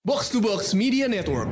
[0.00, 1.44] Box to Box Media Network.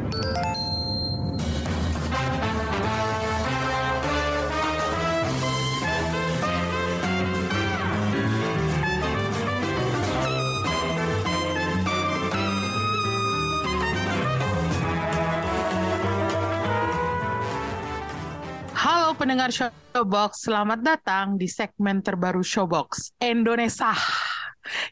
[18.72, 23.92] Halo pendengar Showbox, selamat datang di segmen terbaru Showbox Indonesia.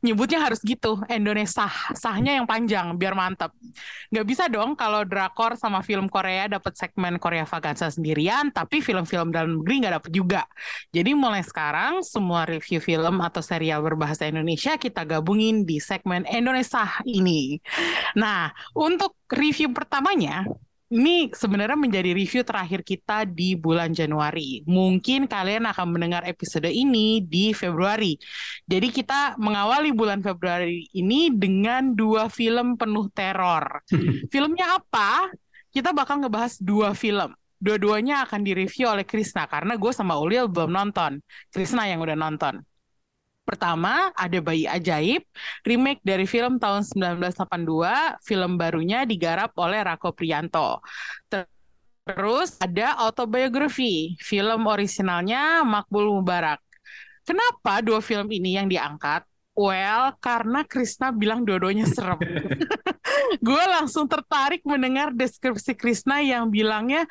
[0.00, 1.68] Nyebutnya harus gitu, Indonesia.
[1.94, 3.52] Sahnya yang panjang, biar mantap.
[4.10, 9.30] Nggak bisa dong kalau drakor sama film Korea dapat segmen Korea Vaganza sendirian, tapi film-film
[9.32, 10.42] dalam negeri nggak dapat juga.
[10.92, 16.86] Jadi mulai sekarang, semua review film atau serial berbahasa Indonesia kita gabungin di segmen Indonesia
[17.04, 17.58] ini.
[18.16, 20.46] Nah, untuk review pertamanya,
[20.86, 24.62] ini sebenarnya menjadi review terakhir kita di bulan Januari.
[24.70, 28.14] Mungkin kalian akan mendengar episode ini di Februari.
[28.62, 33.82] Jadi kita mengawali bulan Februari ini dengan dua film penuh teror.
[34.32, 35.30] Filmnya apa?
[35.74, 37.34] Kita bakal ngebahas dua film.
[37.56, 41.18] Dua-duanya akan direview oleh Krisna karena gue sama Ulil belum nonton.
[41.50, 42.62] Krisna yang udah nonton.
[43.46, 45.22] Pertama, ada Bayi Ajaib,
[45.62, 50.82] remake dari film tahun 1982, film barunya digarap oleh Rako Prianto.
[51.30, 56.58] Terus ada Autobiography, film orisinalnya Makbul Mubarak.
[57.22, 59.22] Kenapa dua film ini yang diangkat?
[59.54, 62.18] Well, karena Krisna bilang dua-duanya serem.
[63.40, 67.04] gue langsung tertarik mendengar deskripsi Krisna yang bilangnya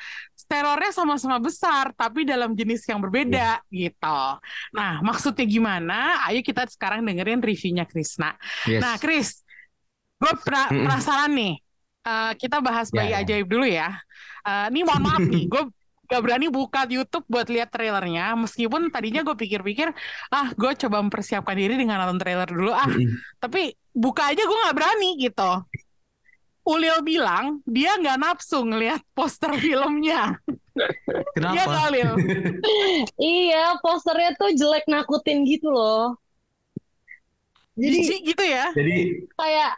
[0.45, 3.73] terornya sama-sama besar, tapi dalam jenis yang berbeda yeah.
[3.73, 4.21] gitu.
[4.77, 6.21] Nah, maksudnya gimana?
[6.29, 8.37] Ayo kita sekarang dengerin reviewnya Krisna.
[8.69, 8.81] Yes.
[8.81, 9.41] Nah, Kris,
[10.21, 11.55] gue pra penasaran nih.
[12.05, 13.97] Uh, kita bahas bayi yeah, ajaib dulu ya.
[14.45, 15.63] Uh, ini mohon maaf nih, gue
[16.05, 19.89] gak berani buka YouTube buat lihat trailernya meskipun tadinya gue pikir-pikir
[20.29, 22.85] ah gue coba mempersiapkan diri dengan nonton trailer dulu ah
[23.41, 25.65] tapi buka aja gue nggak berani gitu
[26.65, 30.41] Ulil bilang dia nggak nafsu ngelihat poster filmnya
[31.37, 31.53] Kenapa?
[31.55, 32.11] Iya Ulil
[33.21, 36.17] iya posternya tuh jelek nakutin gitu loh
[37.75, 38.97] jadi Jijik gitu ya jadi
[39.37, 39.71] kayak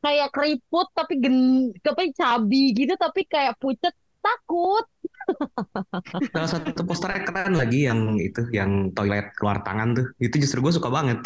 [0.00, 1.36] kayak keriput tapi gen
[1.84, 4.84] tapi cabi gitu tapi kayak pucet takut
[6.34, 10.06] Salah satu posternya keren lagi yang itu, yang toilet keluar tangan tuh.
[10.18, 11.22] Itu justru gue suka banget.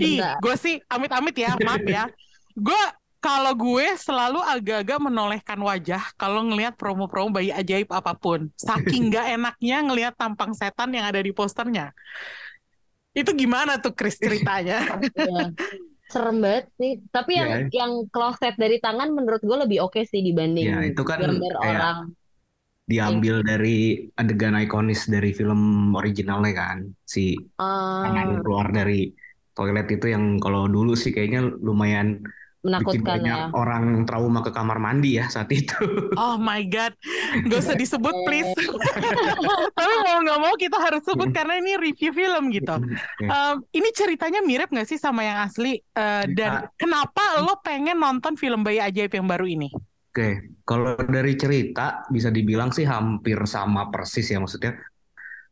[0.00, 2.10] Ih, gue sih amit-amit ya, maaf ya.
[2.56, 2.82] Gue
[3.18, 8.48] kalau gue selalu agak-agak menolehkan wajah kalau ngelihat promo-promo bayi ajaib apa pun.
[8.54, 11.90] Saking gak enaknya ngelihat tampang setan yang ada di posternya.
[13.16, 14.78] Itu gimana tuh Chris ceritanya?
[15.16, 15.50] Iya.
[16.06, 17.02] Serem banget sih.
[17.10, 17.82] Tapi yang Ya.
[17.82, 21.66] yang kloset dari tangan menurut gue lebih oke sih dibanding Ya, itu kan gambar kayak
[21.82, 21.98] orang.
[22.86, 26.78] diambil dari adegan ikonis dari film originalnya kan.
[27.02, 29.10] Si Ah, tangan keluar dari
[29.58, 32.22] toilet itu yang kalau dulu sih kayaknya lumayan
[32.60, 33.46] bikin menakutkan banyak ya.
[33.52, 35.74] orang trauma ke kamar mandi ya saat itu.
[36.16, 36.96] Oh my god,
[37.46, 38.48] gak usah disebut please.
[39.78, 42.76] Tapi mau nggak mau kita harus sebut karena ini review film gitu.
[43.26, 45.76] Um, ini ceritanya mirip nggak sih sama yang asli?
[45.92, 49.68] Uh, dan kenapa lo pengen nonton film bayi ajaib yang baru ini?
[50.16, 54.72] Oke, kalau dari cerita bisa dibilang sih hampir sama persis ya maksudnya.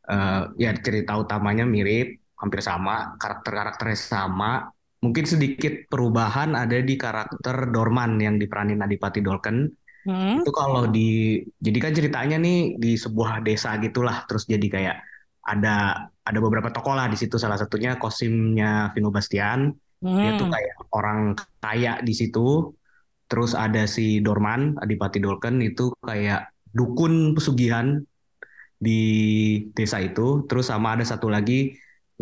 [0.05, 4.69] Eh, ya cerita utamanya mirip, hampir sama, karakter-karakternya sama.
[5.05, 9.69] Mungkin sedikit perubahan ada di karakter Dorman yang diperanin Adipati Dolken.
[10.09, 10.41] Hmm?
[10.41, 14.97] Itu kalau di, jadi kan ceritanya nih di sebuah desa gitulah, terus jadi kayak
[15.45, 17.37] ada ada beberapa tokoh lah di situ.
[17.37, 19.69] Salah satunya kosimnya Vino Bastian.
[20.01, 20.55] Dia tuh Hmm.
[20.57, 21.21] kayak orang
[21.61, 22.73] kaya di situ.
[23.29, 28.01] Terus ada si Dorman, Adipati Dolken itu kayak dukun pesugihan
[28.77, 29.01] di
[29.73, 30.45] desa itu.
[30.49, 31.73] Terus sama ada satu lagi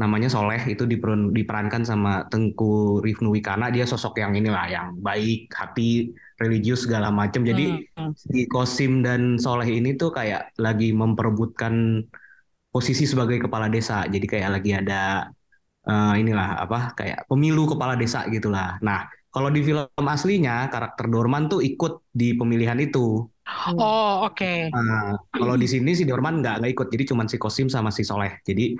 [0.03, 3.67] namanya Soleh itu diperan- diperankan sama Tengku Rifnu Wikana.
[3.75, 6.11] Dia sosok yang inilah yang baik, hati,
[6.43, 7.43] religius segala macam.
[7.51, 7.63] Jadi
[7.97, 8.13] Hmm.
[8.23, 11.75] si Kosim dan Soleh ini tuh kayak lagi memperebutkan
[12.73, 14.05] posisi sebagai kepala desa.
[14.09, 15.29] Jadi kayak lagi ada
[15.89, 18.79] eh, inilah apa kayak pemilu kepala desa gitulah.
[18.87, 23.27] Nah, kalau di film aslinya karakter Dorman tuh ikut di pemilihan itu.
[23.79, 24.53] Oh oke.
[24.73, 28.03] Nah, kalau di sini si Dorman nggak nggak ikut, jadi cuma si Kosim sama si
[28.09, 28.41] Soleh.
[28.41, 28.73] Jadi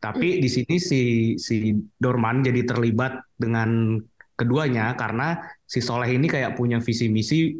[0.00, 1.00] tapi di sini si
[1.36, 4.00] si Dorman jadi terlibat dengan
[4.36, 7.56] keduanya karena si Soleh ini kayak punya visi misi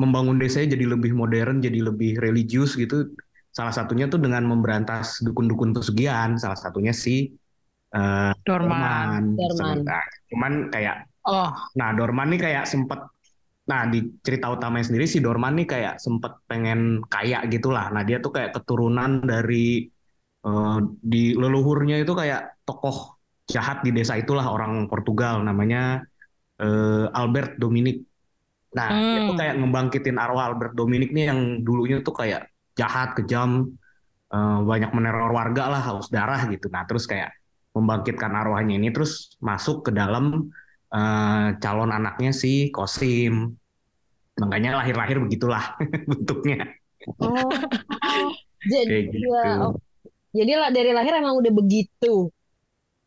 [0.00, 3.14] membangun desanya jadi lebih modern, jadi lebih religius gitu.
[3.52, 6.34] Salah satunya tuh dengan memberantas dukun-dukun pesugihan.
[6.40, 7.30] Salah satunya si
[7.94, 9.36] eh, Dorman.
[9.38, 9.76] Dorman.
[9.86, 10.02] Nah,
[10.32, 12.98] cuman kayak Oh Nah, Dorman nih kayak sempet,
[13.62, 17.94] nah di cerita utamanya sendiri si Dorman nih kayak sempet pengen kaya gitulah.
[17.94, 19.86] Nah, dia tuh kayak keturunan dari
[20.46, 20.76] eh,
[21.12, 22.96] di leluhurnya itu kayak tokoh
[23.54, 26.02] jahat di desa itulah orang Portugal namanya
[26.62, 27.96] eh, Albert Dominic.
[28.78, 29.40] Nah, dia tuh Hmm.
[29.40, 32.48] kayak ngebangkitin arwah Albert Dominic nih yang dulunya tuh kayak
[32.78, 33.68] jahat, kejam,
[34.34, 36.66] eh, banyak meneror warga lah, haus darah gitu.
[36.74, 37.30] Nah, terus kayak
[37.76, 40.50] membangkitkan arwahnya ini terus masuk ke dalam
[40.94, 43.34] eh, calon anaknya si Kosim.
[44.40, 45.76] Makanya lahir-lahir begitulah
[46.10, 46.58] bentuknya.
[47.20, 47.52] Oh,
[48.70, 49.46] jadi Kayak gitu.
[49.46, 49.91] ya.
[50.36, 52.32] Jadi lah dari lahir emang udah begitu.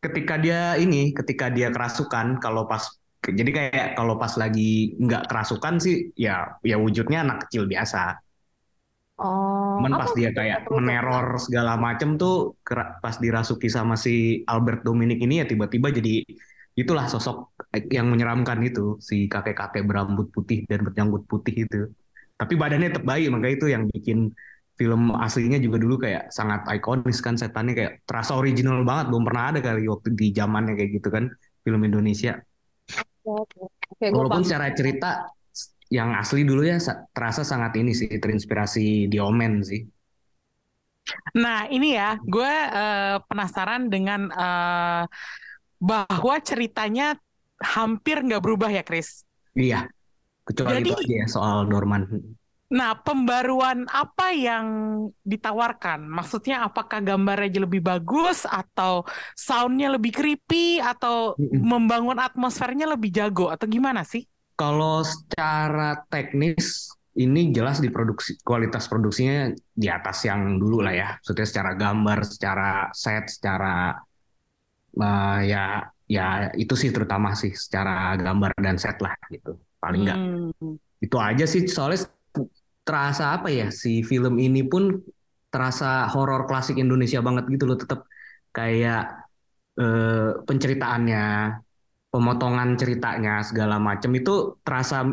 [0.04, 2.82] ketika dia ini, ketika dia kerasukan, kalau pas
[3.26, 6.32] jadi kayak kalau pas lagi nggak kerasukan sih, ya
[6.62, 8.00] ya wujudnya anak kecil biasa.
[9.18, 12.56] Oh, Cuman pas dia kayak meneror segala macem tuh,
[13.04, 16.24] pas dirasuki sama si Albert Dominic ini ya tiba-tiba jadi
[16.80, 17.36] itulah sosok
[17.96, 21.76] yang menyeramkan itu, si kakek-kakek berambut putih dan berjanggut putih itu.
[22.40, 24.18] Tapi badannya tetap baik, makanya itu yang bikin
[24.76, 29.44] film aslinya juga dulu kayak sangat ikonis kan setannya kayak terasa original banget, belum pernah
[29.52, 31.32] ada kali waktu di zamannya kayak gitu kan
[31.64, 32.36] film Indonesia.
[33.26, 33.66] Oke,
[34.12, 34.46] Walaupun paham.
[34.46, 35.10] secara cerita
[35.88, 39.80] yang asli dulu ya sa- terasa sangat ini sih terinspirasi di Omen sih.
[41.38, 45.04] Nah, ini ya, gue eh, penasaran dengan eh,
[45.78, 47.14] bahwa ceritanya
[47.62, 49.22] hampir nggak berubah ya, Chris.
[49.56, 49.86] Iya,
[50.44, 52.04] kecuali Jadi- itu aja ya soal Dorman.
[52.66, 54.66] Nah, pembaruan apa yang
[55.22, 56.02] ditawarkan?
[56.02, 59.06] Maksudnya apakah gambarnya jadi lebih bagus atau
[59.38, 64.26] soundnya lebih creepy atau membangun atmosfernya lebih jago atau gimana sih?
[64.58, 71.08] Kalau secara teknis ini jelas di produksi kualitas produksinya di atas yang dulu lah ya.
[71.22, 73.94] Maksudnya secara gambar, secara set, secara
[75.02, 75.58] eh, ya
[76.06, 76.22] ya
[76.54, 79.58] itu sih terutama sih secara gambar dan set lah gitu.
[79.82, 80.20] Paling nggak
[80.60, 80.76] Hmm.
[81.04, 82.08] itu aja sih soalnya
[82.86, 84.94] terasa apa ya si film ini pun
[85.50, 88.06] terasa horor klasik Indonesia banget gitu loh tetap
[88.54, 89.26] kayak
[89.76, 91.24] eh, penceritaannya
[92.14, 95.04] pemotongan ceritanya segala macam itu terasa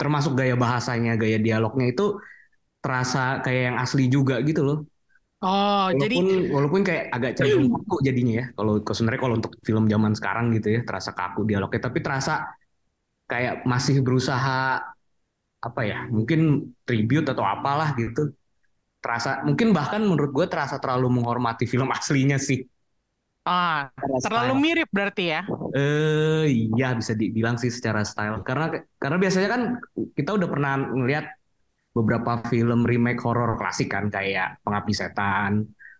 [0.00, 2.18] termasuk gaya bahasanya gaya dialognya itu
[2.80, 4.78] terasa kayak yang asli juga gitu loh.
[5.40, 8.44] Oh, jadi walaupun walaupun kayak agak cenderung kaku jadinya ya.
[8.56, 11.80] Kalau kalau sebenarnya kalau untuk film zaman sekarang gitu ya terasa kaku dialognya.
[11.88, 12.32] Tapi terasa
[13.30, 14.80] kayak masih berusaha
[15.60, 16.40] apa ya mungkin
[16.88, 18.32] tribute atau apalah gitu
[19.02, 22.60] terasa mungkin bahkan menurut gue terasa terlalu menghormati film aslinya sih
[23.48, 24.62] ah, Secara terlalu style.
[24.64, 25.40] mirip berarti ya.
[25.76, 28.64] eh iya bisa dibilang sih secara style karena
[29.02, 29.62] karena biasanya kan
[30.18, 31.24] kita udah pernah ngeliat
[31.96, 35.52] beberapa film remake horor klasik kan kayak Pengabdi Setan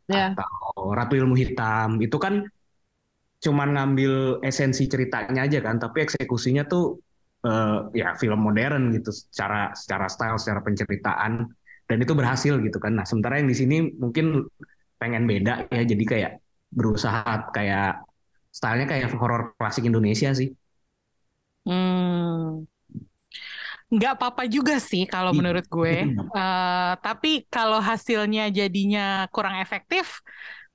[0.09, 0.35] Ya.
[0.37, 2.35] atau Ratu Ilmu Hitam itu kan
[3.41, 4.13] cuman ngambil
[4.45, 7.01] esensi ceritanya aja kan tapi eksekusinya tuh
[7.47, 11.33] eh, ya film modern gitu secara secara style secara penceritaan
[11.89, 14.47] dan itu berhasil gitu kan nah sementara yang di sini mungkin
[15.01, 16.33] pengen beda ya jadi kayak
[16.71, 18.05] berusaha kayak
[18.53, 20.51] stylenya kayak horor klasik Indonesia sih
[21.67, 22.65] Hmm.
[23.91, 25.39] Nggak apa-apa juga sih kalau Iya.
[25.39, 25.95] menurut gue.
[26.15, 30.23] Eh, tapi kalau hasilnya jadinya kurang efektif,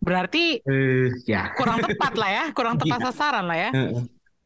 [0.03, 3.05] berarti eh ya kurang tepat lah ya, kurang tepat Iya.
[3.11, 3.69] sasaran lah ya.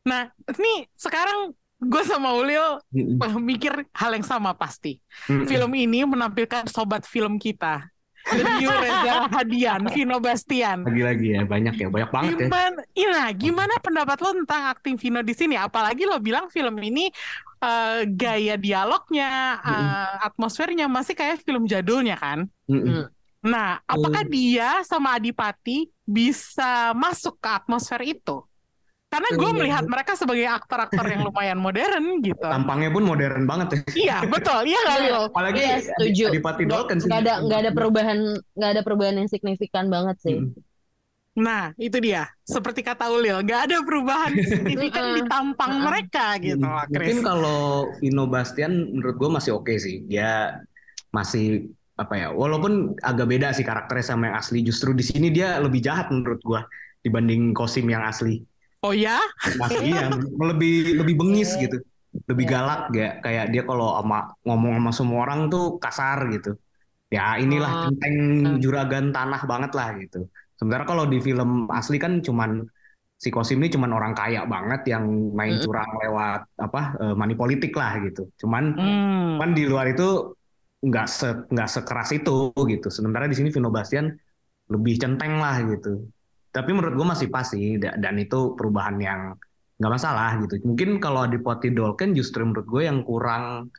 [0.06, 0.22] Nah,
[0.56, 2.84] nih sekarang gue sama Ulil
[3.50, 5.00] mikir hal yang sama pasti.
[5.26, 7.88] Film ini menampilkan sobat film kita.
[8.30, 10.86] New Reza Hadian, Vino Bastian.
[10.86, 15.24] lagi-lagi ya banyak ya banyak banget ya Gimana, Ina, gimana pendapat lo tentang akting Vino
[15.24, 15.56] di sini?
[15.58, 17.10] Apalagi lo bilang film ini
[17.64, 22.46] eh, gaya dialognya, eh, atmosfernya masih kayak film jadulnya kan?
[22.70, 23.08] Mm-mm.
[23.40, 28.44] Nah, apakah dia sama Adipati bisa masuk ke atmosfer itu?
[29.10, 29.56] Karena gue Eh.
[29.56, 32.38] melihat mereka sebagai aktor-aktor yang lumayan modern gitu.
[32.40, 34.62] tampangnya pun modern banget ya Iya, betul.
[34.64, 35.18] Iya nggak, Lil?
[35.28, 36.24] apalagi Iya, setuju.
[36.30, 38.20] Adipati Dolken sih nggak ada nggak ada perubahan
[38.54, 40.38] nggak ada perubahan yang signifikan banget sih.
[40.40, 40.54] Mm.
[41.36, 42.28] Nah, itu dia.
[42.44, 47.18] Seperti kata Ulil, nggak ada perubahan signifikan di tampang mereka gitu loh, Mungkin Chris.
[47.20, 47.60] kalau
[47.98, 50.06] Vino Bastian menurut gue masih oke sih.
[50.06, 50.54] Dia
[51.10, 52.28] masih apa ya?
[52.30, 54.62] Walaupun agak beda sih karakternya sama yang asli.
[54.62, 56.62] Justru di sini dia lebih jahat menurut gue
[57.02, 58.44] dibanding Kosim yang asli.
[58.80, 59.20] Oh ya?
[59.60, 60.08] Masih iya,
[60.40, 61.78] lebih lebih bengis gitu.
[62.32, 62.52] Lebih Iya.
[62.56, 63.08] galak ya.
[63.20, 66.56] Kayak dia kalau sama ngomong sama semua orang tuh kasar gitu.
[67.12, 67.82] Ya inilah Oh.
[67.90, 68.16] centeng
[68.64, 70.30] juragan tanah banget lah gitu.
[70.56, 72.64] Sementara kalau di film asli kan cuman
[73.20, 75.04] si Kosim ini cuman orang kaya banget yang
[75.36, 78.32] main curang lewat apa eh, money politik lah gitu.
[78.40, 79.36] Cuman Hmm.
[79.36, 80.36] cuman di luar itu
[80.80, 82.88] nggak se nggak sekeras itu gitu.
[82.88, 84.08] Sementara di sini Vino Bastian
[84.72, 86.08] lebih centeng lah gitu.
[86.50, 89.22] Tapi menurut gue masih pas sih da- dan itu perubahan yang
[89.80, 90.60] nggak masalah gitu.
[90.66, 93.70] Mungkin kalau di Poti Dolken justru menurut gue yang kurang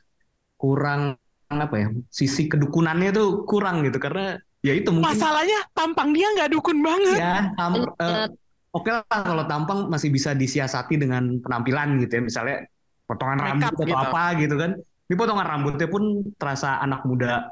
[0.55, 1.17] kurang
[1.51, 6.49] apa ya sisi kedukunannya tuh kurang gitu karena ya itu mungkin Masalahnya tampang dia nggak
[6.55, 7.17] dukun banget.
[7.19, 8.29] ya tam- eh, Bener.
[8.71, 12.21] Oke lah kalau tampang masih bisa disiasati dengan penampilan gitu ya.
[12.23, 12.57] Misalnya
[13.03, 13.97] potongan Makeup rambut atau gitu.
[13.99, 14.71] apa gitu kan.
[15.11, 16.03] Ini potongan rambutnya pun
[16.39, 17.51] terasa anak muda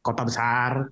[0.00, 0.88] kota besar.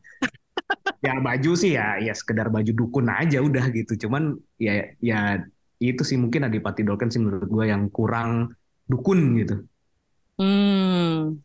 [1.02, 4.06] Ya baju sih ya ya sekedar baju dukun aja udah gitu.
[4.06, 5.42] Cuman ya ya
[5.82, 8.54] itu sih mungkin Adipati Dolken sih menurut gue yang kurang
[8.86, 9.54] dukun gitu.
[10.38, 11.42] Hmm.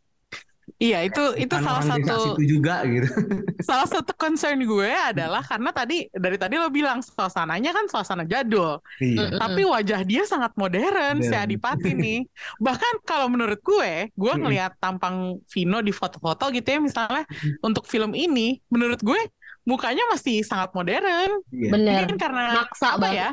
[0.77, 3.07] Iya, itu itu salah satu situ juga gitu.
[3.71, 8.77] salah satu concern gue adalah karena tadi dari tadi lo bilang suasananya kan suasana jadul,
[9.00, 9.39] Iya.
[9.39, 11.33] Tapi wajah dia sangat modern si.
[11.33, 12.19] Adipati nih.
[12.65, 17.24] Bahkan kalau menurut gue, gue ngelihat tampang Vino di foto-foto gitu ya misalnya
[17.63, 19.17] untuk film ini, menurut gue
[19.65, 21.41] mukanya masih sangat modern.
[21.50, 21.71] Iya.
[21.74, 21.95] Bener.
[22.05, 23.17] Mungkin karena Maksa apa banget.
[23.17, 23.29] ya?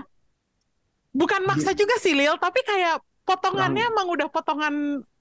[1.15, 4.75] Bukan maksa juga sih Lil, tapi kayak potongannya emang udah potongan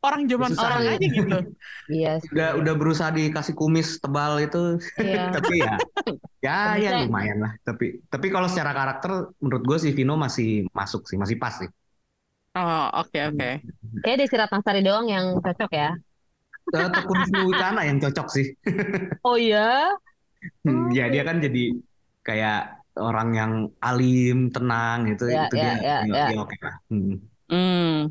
[0.04, 0.60] orang zaman Susah.
[0.60, 1.38] sekarang aja gitu.
[1.92, 2.32] Iya sih.
[2.32, 5.32] udah udah berusaha dikasih kumis tebal itu Iya.
[5.36, 5.76] tapi ya
[6.44, 11.08] ya ya lumayan lah tapi tapi kalau secara karakter menurut gue si Vino masih masuk
[11.08, 11.70] sih masih pas sih
[12.54, 13.50] Oh, oke oke.
[14.06, 15.98] Kayak Desi Ratnasari doang yang cocok ya.
[16.70, 17.20] Eh, Tekun
[17.50, 18.46] Wicana yang cocok sih
[19.26, 19.90] Oh iya?
[20.62, 21.74] Hmm, ya dia kan jadi
[22.22, 26.26] kayak orang yang alim tenang gitu Ya, itu ya, dia ya, ya, ya.
[26.30, 27.18] dia oke lah Hmm.
[27.54, 28.10] Hmm.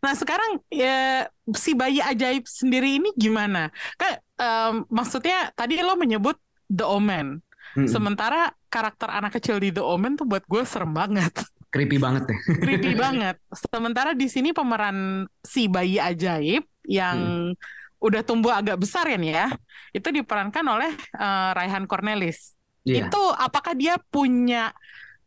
[0.00, 3.68] Nah sekarang ya si bayi ajaib sendiri ini gimana?
[4.00, 6.40] Kan em, maksudnya tadi lo menyebut
[6.72, 7.86] The Omen, Hmm.
[7.86, 11.30] sementara karakter anak kecil di The Omen tuh buat gue serem banget,
[11.70, 13.38] creepy banget deh creepy banget.
[13.54, 17.54] Sementara di sini pemeran si bayi ajaib yang
[18.02, 19.46] udah tumbuh agak besar ya nih ya,
[19.94, 22.58] itu diperankan oleh eh, Raihan Cornelis.
[22.82, 23.06] Iya.
[23.06, 24.74] Itu apakah dia punya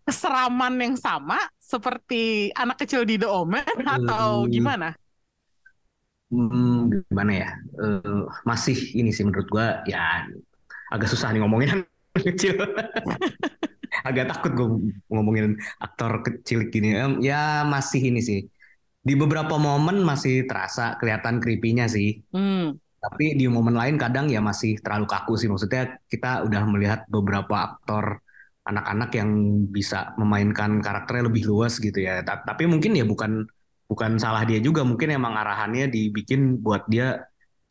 [0.08, 4.52] keseraman yang sama seperti anak kecil di The Omen atau Hmm.
[4.52, 4.88] gimana?
[6.34, 10.26] Hmm, gimana ya Eh, masih ini sih menurut gua ya
[10.94, 11.90] agak susah nih ngomongin anak
[12.26, 12.56] kecil
[14.08, 14.68] agak takut gue
[15.14, 18.40] ngomongin aktor kecil gini ya masih ini sih
[19.04, 22.80] di beberapa momen masih terasa kelihatan creepy-nya sih Hmm.
[23.04, 27.56] tapi di momen lain kadang ya masih terlalu kaku sih maksudnya kita udah melihat beberapa
[27.76, 28.23] aktor
[28.70, 29.30] anak-anak yang
[29.76, 33.44] bisa memainkan karakternya lebih luas gitu ya Ta- tapi mungkin ya bukan
[33.90, 37.20] bukan salah dia juga mungkin emang arahannya dibikin buat dia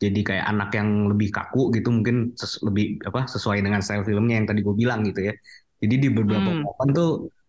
[0.03, 4.35] jadi kayak anak yang lebih kaku gitu mungkin ses- lebih apa sesuai dengan style filmnya
[4.39, 5.33] yang tadi gue bilang gitu ya
[5.81, 6.63] jadi di beberapa Hmm.
[6.63, 7.07] momen tuh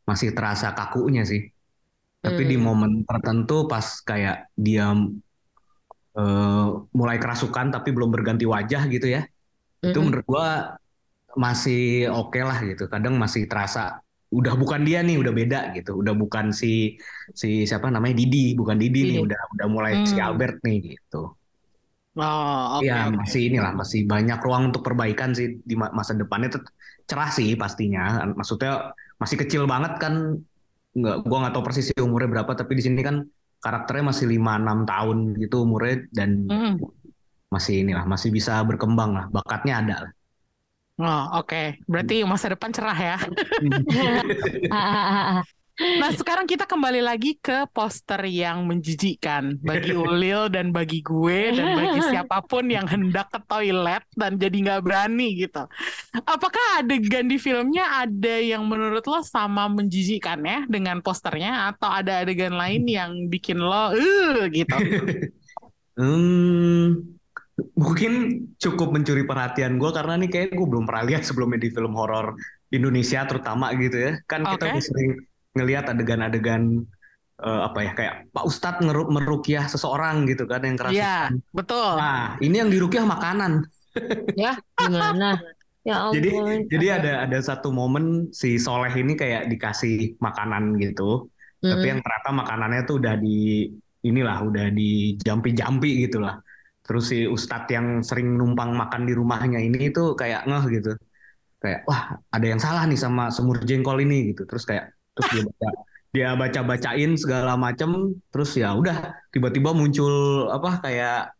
[0.08, 1.40] masih terasa kakunya sih
[2.24, 2.68] tapi di Hmm.
[2.68, 4.36] momen tertentu pas kayak
[4.66, 4.84] dia
[6.18, 6.64] eh,
[6.98, 9.20] mulai kerasukan tapi belum berganti wajah gitu ya
[9.84, 10.04] itu Mm-mm.
[10.04, 10.46] menurut gua
[11.34, 13.98] masih oke lah gitu kadang masih terasa
[14.34, 16.98] udah bukan dia nih udah beda gitu udah bukan si
[17.30, 19.26] si siapa namanya Didi bukan Didi nih Didi.
[19.30, 20.26] udah udah mulai si Hmm.
[20.30, 21.34] Albert nih gitu
[22.14, 22.86] Oh, oke.
[22.86, 23.18] ya oke.
[23.26, 26.70] masih inilah masih banyak ruang untuk perbaikan sih di ma- masa depannya Tet-
[27.10, 30.38] cerah sih pastinya maksudnya masih kecil banget kan
[30.94, 33.26] nggak gua nggak tahu persis umurnya berapa tapi di sini kan
[33.58, 36.78] karakternya masih 5-6 tahun gitu umurnya dan Hmm.
[37.50, 40.12] masih inilah masih bisa berkembang lah bakatnya ada lah
[40.94, 41.82] Oh, oke.
[41.90, 43.16] Berarti masa depan cerah ya.
[44.70, 45.42] Ah,
[45.74, 51.74] Nah, sekarang kita kembali lagi ke poster yang menjijikkan bagi Ulil dan bagi gue dan
[51.74, 55.66] bagi siapa pun yang hendak ke toilet dan jadi nggak berani gitu.
[56.14, 62.22] Apakah adegan di filmnya ada yang menurut lo sama menjijikkan ya dengan posternya atau ada
[62.22, 64.78] adegan lain yang bikin lo eh gitu?
[65.94, 67.14] Hmm,
[67.78, 68.12] mungkin
[68.58, 72.34] cukup mencuri perhatian gue karena nih kayak gue belum pernah lihat sebelumnya di film horor
[72.74, 74.12] Indonesia terutama gitu ya.
[74.26, 74.74] Kan kita Oke.
[74.74, 75.10] udah sering
[75.54, 76.82] ngelihat adegan-adegan
[77.38, 81.30] eh, apa ya kayak Pak Ustadz ngeru- merukyah seseorang gitu kan yang Iya, kerasukan.
[81.54, 81.90] betul.
[81.94, 83.52] Nah, ini yang dirukyah makanan.
[84.34, 85.38] ya, gimana?
[85.84, 86.58] Ya Jadi ampun.
[86.72, 91.28] jadi ada ada satu momen si Soleh ini kayak dikasih makanan gitu.
[91.60, 91.90] Tapi Mm-mm.
[91.92, 93.68] yang ternyata makanannya tuh udah di
[94.04, 96.40] inilah udah di jampi-jampi gitu lah.
[96.84, 100.92] Terus si Ustadz yang sering numpang makan di rumahnya ini tuh kayak ngeh gitu.
[101.58, 104.44] Kayak wah ada yang salah nih sama semur jengkol ini gitu.
[104.44, 105.68] Terus kayak terus dia baca
[106.14, 111.34] dia baca-bacain segala macem terus ya udah tiba-tiba muncul apa kayak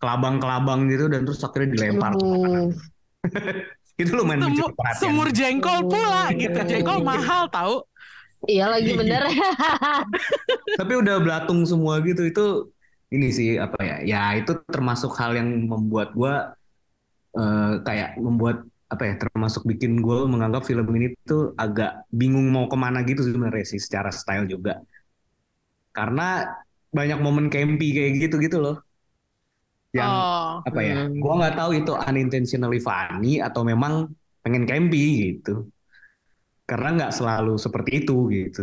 [0.00, 2.16] kelabang-kelabang gitu dan terus akhirnya dilempar.
[4.00, 6.56] Itu lumayan Semur, semur jengkol pula gitu.
[6.56, 7.84] Jengkol mahal tahu.
[8.48, 9.28] Iya lagi bener.
[10.80, 12.72] tapi udah belatung semua gitu itu
[13.14, 16.32] ini sih apa ya ya itu termasuk hal yang membuat gua
[17.38, 18.56] eh, kayak membuat
[18.90, 23.22] apa ya termasuk bikin gue menganggap film ini tuh agak bingung mau ke mana gitu
[23.22, 24.82] sebenarnya sih secara style juga
[25.96, 26.22] karena
[26.96, 28.74] banyak momen campy kayak gitu gitu loh
[29.98, 30.62] yang Oh.
[30.68, 31.18] apa ya Hmm.
[31.22, 33.92] gua nggak tahu itu unintentionally funny atau memang
[34.44, 34.98] pengen campy
[35.34, 35.66] gitu
[36.68, 38.60] karena nggak selalu seperti itu gitu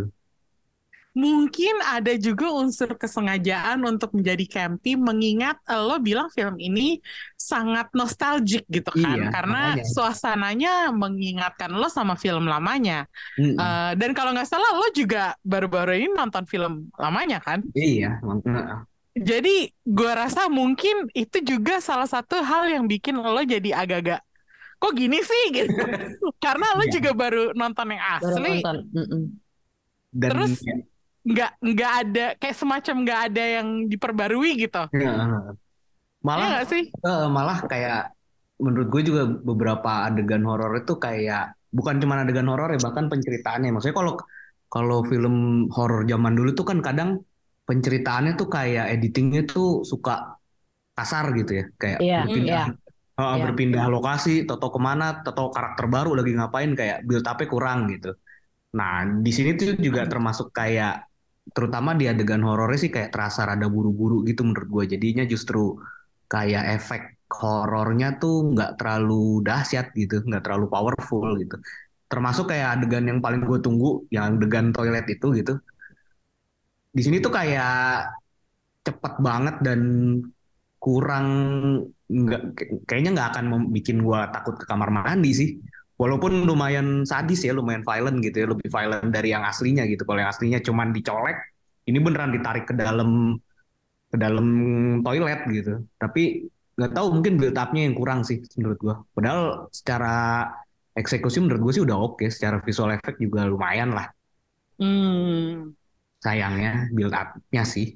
[1.12, 7.00] mungkin ada juga unsur kesengajaan untuk menjadi campy mengingat lo bilang film ini
[7.34, 9.84] sangat nostalgic gitu kan Iya, karena makanya.
[9.88, 13.56] suasananya mengingatkan lo sama film lamanya Mm-mm.
[13.58, 18.20] Eh, dan kalau nggak salah lo juga baru-baru ini nonton film lamanya kan Iya,
[19.18, 24.22] jadi gua rasa mungkin itu juga salah satu hal yang bikin lo jadi agak-agak
[24.78, 25.74] kok gini sih gitu
[26.38, 26.94] karena lo Iya.
[26.94, 28.76] juga baru nonton yang Baru asli nonton.
[28.94, 29.22] Mm-mm.
[30.14, 30.52] dan Terus?
[30.62, 30.76] ya,
[31.28, 34.82] nggak nggak ada kayak semacam nggak ada yang diperbarui gitu.
[34.96, 35.12] Ya,
[36.24, 36.82] malah nggak sih?
[37.36, 38.16] malah kayak
[38.58, 43.70] menurut gue juga beberapa adegan horor itu kayak bukan cuma adegan horor ya bahkan penceritaannya.
[43.70, 44.12] Maksudnya kalau
[44.68, 45.34] kalau film
[45.72, 47.10] horor zaman dulu tuh kan kadang
[47.68, 50.36] penceritaannya tuh kayak editingnya tuh suka
[50.96, 51.64] kasar gitu ya.
[51.78, 53.20] Kayak Iya, berpindah iya.
[53.20, 53.42] eh, Iya.
[53.46, 58.10] berpindah lokasi atau ke mana atau karakter baru lagi ngapain kayak build up-nya kurang gitu.
[58.76, 61.07] Nah di sini tuh juga termasuk kayak
[61.54, 65.76] terutama di adegan horornya sih kayak terasa rada buru-buru gitu menurut gue jadinya justru
[66.28, 71.56] kayak efek horornya tuh nggak terlalu dahsyat gitu nggak terlalu powerful gitu.
[72.08, 75.60] Termasuk kayak adegan yang paling gue tunggu yang adegan toilet itu gitu.
[76.88, 78.08] Di sini tuh kayak
[78.84, 79.80] cepet banget dan
[80.80, 81.26] kurang
[82.08, 82.42] nggak
[82.88, 85.48] kayaknya nggak akan bikin gue takut ke kamar mandi sih
[85.98, 90.06] walaupun lumayan sadis ya lumayan violent gitu ya lebih violent dari yang aslinya gitu.
[90.06, 91.36] Kalau yang aslinya cuman dicolek
[91.90, 93.36] ini beneran ditarik ke dalam
[94.08, 94.46] ke dalam
[95.02, 95.82] toilet gitu.
[95.98, 96.46] Tapi
[96.78, 98.94] nggak tahu mungkin build up-nya yang kurang sih menurut gua.
[99.12, 100.46] Padahal secara
[100.98, 104.08] eksekusi menurut gue sih udah oke secara visual effect juga lumayan lah.
[104.78, 105.74] Hmm.
[106.18, 107.94] sayangnya build up-nya sih.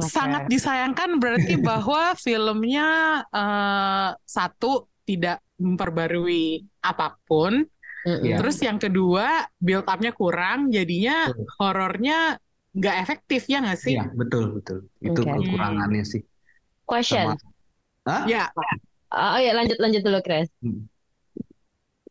[0.00, 7.64] Sangat disayangkan berarti bahwa filmnya eh, satu tidak memperbarui apa pun.
[8.04, 8.36] Iya.
[8.36, 11.48] terus yang kedua build up-nya kurang jadinya Betul.
[11.56, 12.36] horornya
[12.76, 15.32] nggak efektif ya nggak sih Iya betul betul itu Oke.
[15.32, 16.20] kekurangannya sih
[16.84, 17.32] Question.
[17.32, 17.40] Sama-
[18.04, 18.22] Hah?
[18.28, 18.44] ya
[19.08, 20.52] Oh ya lanjut lanjut dulu Chris.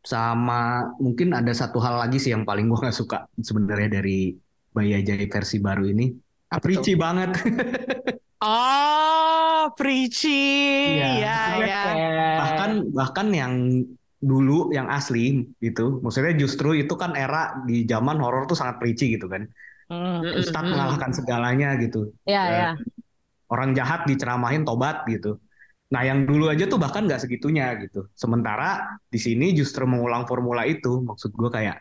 [0.01, 4.33] sama mungkin ada satu hal lagi sih yang paling gua nggak suka sebenarnya dari
[4.73, 6.09] Bayi Ajaib versi baru ini
[6.49, 7.37] Apa banget
[8.43, 10.29] oh preachy
[10.99, 11.15] Iya.
[11.23, 11.81] ya ya
[12.39, 13.53] bahkan bahkan yang
[14.23, 19.15] dulu yang asli gitu maksudnya justru itu kan era di zaman horor tuh sangat preachy
[19.15, 19.45] gitu kan
[19.91, 20.23] Hmm.
[20.23, 20.71] Ustadz Mm-mm.
[20.79, 22.69] mengalahkan segalanya gitu Ya Eh, ya.
[23.51, 25.37] orang jahat diceramahin tobat gitu
[25.91, 30.63] nah yang dulu aja tuh bahkan nggak segitunya gitu sementara di sini justru mengulang formula
[30.65, 31.77] itu maksud gue kayak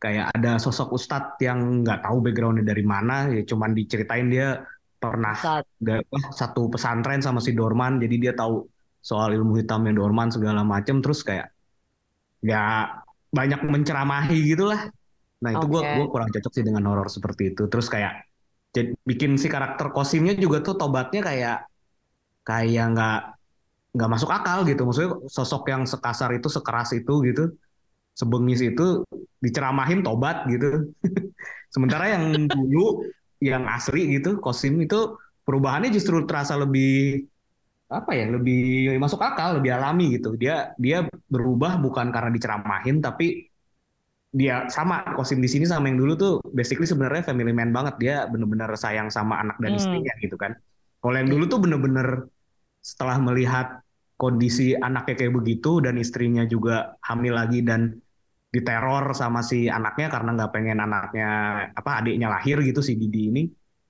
[0.00, 4.62] kayak ada sosok ustadz yang nggak tahu backgroundnya dari mana ya cuman diceritain dia
[5.02, 5.34] pernah.
[5.82, 8.62] Gak- satu pesantren sama si Dorman jadi dia tahu
[9.02, 11.50] soal ilmu hitamnya Dorman segala macem terus kayak
[12.42, 13.02] nggak
[13.34, 14.86] banyak menceramahi gitulah
[15.42, 15.90] nah itu gue Oke.
[15.98, 18.22] gue kurang cocok sih dengan horor seperti itu terus kayak
[18.70, 21.56] jadi bikin si karakter kosimnya juga tuh tobatnya kayak
[22.46, 23.18] kayak nggak
[23.92, 27.42] nggak masuk akal gitu maksudnya sosok yang sekasar itu sekeras itu gitu
[28.14, 29.02] sebengis itu
[29.42, 30.94] diceramahin tobat gitu
[31.74, 33.02] sementara yang dulu
[33.48, 34.96] yang asli gitu kosim itu
[35.46, 36.90] perubahannya justru terasa lebih
[37.98, 38.56] apa ya lebih
[39.02, 40.28] masuk akal lebih alami gitu.
[40.42, 40.96] Dia dia
[41.34, 43.24] berubah bukan karena diceramahin tapi
[44.32, 47.94] dia sama kosim di sini sama yang dulu tuh basically sebenarnya family man banget.
[48.00, 49.76] Dia bener-bener sayang sama anak dan Hmm.
[49.76, 50.56] istrinya gitu kan.
[51.04, 52.06] Kalau yang dulu tuh bener-bener
[52.82, 53.84] setelah melihat
[54.16, 57.92] kondisi anaknya kayak begitu dan istrinya juga hamil lagi dan
[58.54, 61.26] diteror sama si anaknya karena nggak pengen anaknya
[61.72, 63.42] apa adiknya lahir gitu si Didi ini.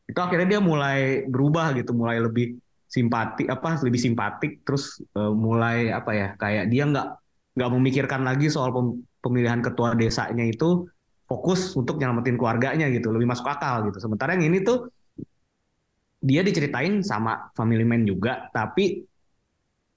[0.08, 5.88] Itu akhirnya dia mulai berubah gitu mulai lebih simpati apa lebih simpatik terus eh, mulai
[5.90, 7.06] apa ya kayak dia nggak
[7.56, 10.86] nggak memikirkan lagi soal pem- pemilihan ketua desanya itu
[11.28, 13.98] fokus untuk nyelamatin keluarganya gitu lebih masuk akal gitu.
[14.04, 14.92] Sementara yang ini tuh
[16.22, 19.02] dia diceritain sama family man juga tapi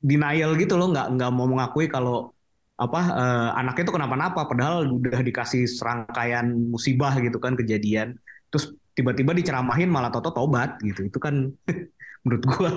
[0.10, 2.35] denial gitu loh nggak nggak mau mengakui kalau
[2.76, 8.20] apa eh, anaknya itu kenapa-napa padahal udah dikasih serangkaian musibah gitu kan kejadian
[8.52, 11.52] terus tiba-tiba diceramahin malah toto tobat gitu itu kan
[12.28, 12.72] menurut gua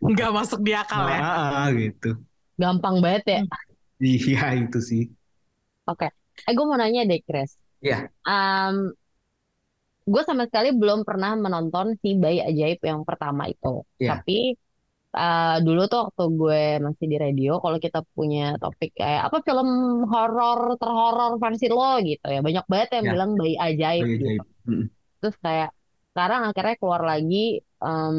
[0.00, 2.16] nggak masuk di akal ya ah, gitu
[2.56, 3.40] Gampang banget ya.
[4.00, 5.04] iya itu sih
[5.88, 6.08] Oke.
[6.46, 7.58] Eh gue mau nanya deh Chris.
[7.82, 8.06] Iya.
[8.22, 8.94] Um,
[10.06, 13.82] gue sama sekali belum pernah menonton si Bayi Ajaib yang pertama itu.
[13.98, 14.18] Iya.
[14.18, 14.54] Tapi
[15.16, 19.68] uh, dulu tuh waktu gue masih di radio, kalau kita punya topik kayak apa film
[20.08, 23.12] horor terhoror versi lo gitu ya, banyak banget yang Iya.
[23.14, 24.26] bilang Bayi Ajaib Bayi gitu.
[24.28, 24.44] Ajaib.
[24.68, 24.84] Mm-mm.
[25.22, 25.70] Terus kayak
[26.12, 28.16] sekarang akhirnya keluar lagi em,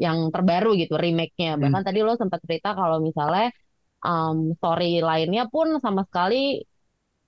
[0.00, 1.56] yang terbaru gitu remake-nya.
[1.56, 1.62] Hmm.
[1.68, 3.52] Bahkan tadi lo sempat cerita kalau misalnya
[4.00, 6.64] em, story lainnya pun sama sekali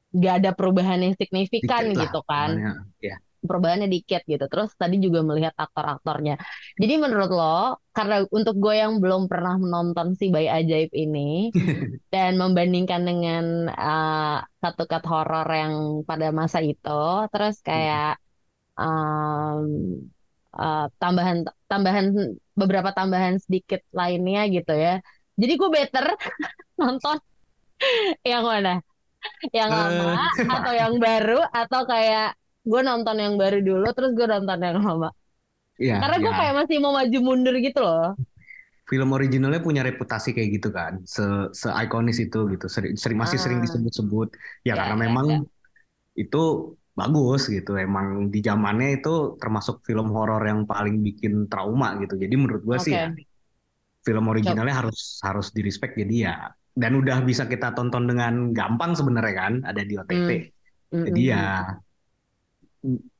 [0.08, 2.50] nggak ada perubahan yang signifikan Dikit lah, gitu kan.
[2.56, 3.16] pokoknya.
[3.46, 4.44] Perubahannya dikit gitu.
[4.52, 6.32] Terus tadi juga melihat aktor-aktornya.
[6.80, 11.50] Jadi menurut lo, karena untuk gue yang belum pernah menonton si Bayi Ajaib ini
[12.14, 15.74] dan membandingkan dengan uh, satu cut horor yang
[16.08, 16.90] pada masa itu,
[17.32, 18.18] terus kayak
[18.78, 19.62] um,
[20.56, 22.06] uh, tambahan tambahan
[22.60, 25.00] beberapa tambahan sedikit lainnya gitu ya.
[25.40, 26.06] Jadi gue better
[26.80, 27.18] nonton
[28.26, 28.70] yang mana?
[29.54, 30.46] Yang lama Eh.
[30.56, 32.38] atau yang baru atau kayak
[32.70, 35.08] gue nonton yang baru dulu terus gue nonton yang lama.
[35.78, 36.38] Iya, Karena gue ya.
[36.38, 38.02] kayak masih mau maju mundur gitu loh.
[38.90, 41.20] film originalnya punya reputasi kayak gitu kan, se
[41.60, 43.64] se ikonis itu gitu, sering, sering masih sering Ah.
[43.64, 44.28] disebut-sebut.
[44.68, 45.38] Ya, Ya, karena ya, memang ya.
[46.22, 46.38] itu
[46.98, 49.10] bagus gitu, emang di zamannya itu
[49.42, 52.14] termasuk film horor yang paling bikin trauma gitu.
[52.22, 53.12] Jadi menurut gua sih ya,
[54.06, 55.94] film originalnya harus harus di respect.
[56.00, 56.34] Jadi ya,
[56.78, 60.28] dan udah bisa kita tonton dengan gampang sebenarnya kan, ada di OTT.
[60.28, 61.04] Hmm.
[61.06, 61.32] Jadi Mm-mm.
[61.32, 61.38] ya,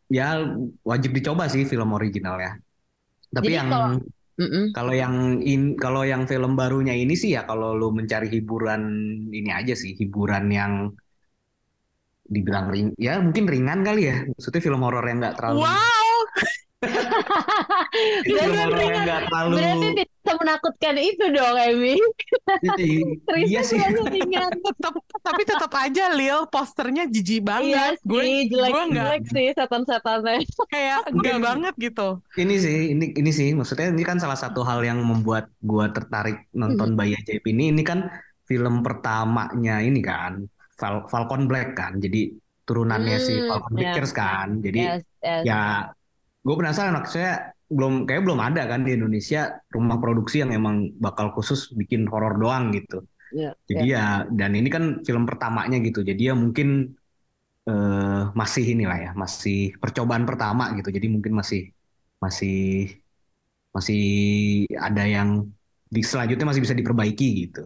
[0.09, 0.41] ya
[0.83, 2.57] wajib dicoba sih film originalnya.
[3.29, 4.01] Tapi Jadi yang kalau-
[4.39, 4.71] Mm-mm.
[4.71, 8.87] Kalau yang in, kalau yang film barunya ini sih ya kalau lu mencari hiburan
[9.35, 10.95] ini aja sih, hiburan yang
[12.23, 14.23] dibilang ring, ya mungkin ringan kali ya.
[14.31, 16.15] Maksudnya film horor yang nggak terlalu, Wow,
[18.31, 19.89] film horor yang nggak terlalu, Berarti
[20.29, 21.97] bisa menakutkan itu dong, Emi.
[22.77, 23.81] Iya- iya sih.
[23.81, 24.53] bilangnya ringan.
[24.61, 27.93] tetap tapi tetap aja Lil posternya jijik Iya banget.
[28.05, 30.37] Gue sih, gue nggak jelek-jelek sih setan-setannya.
[30.73, 32.09] kayak enggak banget gitu.
[32.37, 36.45] Ini sih, ini ini sih, maksudnya ini kan salah satu hal yang membuat gua tertarik
[36.53, 36.99] nonton Hmm.
[37.01, 37.73] Bayi Ajaib ini.
[37.73, 38.05] Ini kan
[38.45, 40.45] film pertamanya ini kan,
[40.77, 41.97] Fal- Falcon Black kan.
[41.97, 42.37] Jadi
[42.69, 43.97] turunannya si Hmm, Falcon ya.
[43.97, 44.61] Bakers kan.
[44.61, 45.43] Jadi Yes, yes.
[45.49, 45.89] ya
[46.39, 49.39] gue penasaran maksudnya belum kayak belum ada kan di Indonesia
[49.75, 53.05] rumah produksi yang emang bakal khusus bikin horor doang gitu.
[53.33, 54.01] Iya, Jadi ya
[54.39, 56.01] dan ini kan film pertamanya gitu.
[56.11, 56.69] Jadi ya mungkin
[57.69, 60.89] eh, masih inilah ya, masih percobaan pertama gitu.
[60.97, 61.61] Jadi mungkin masih
[62.25, 62.53] masih
[63.77, 64.01] masih
[64.87, 65.29] ada yang
[65.95, 67.61] di selanjutnya masih bisa diperbaiki gitu.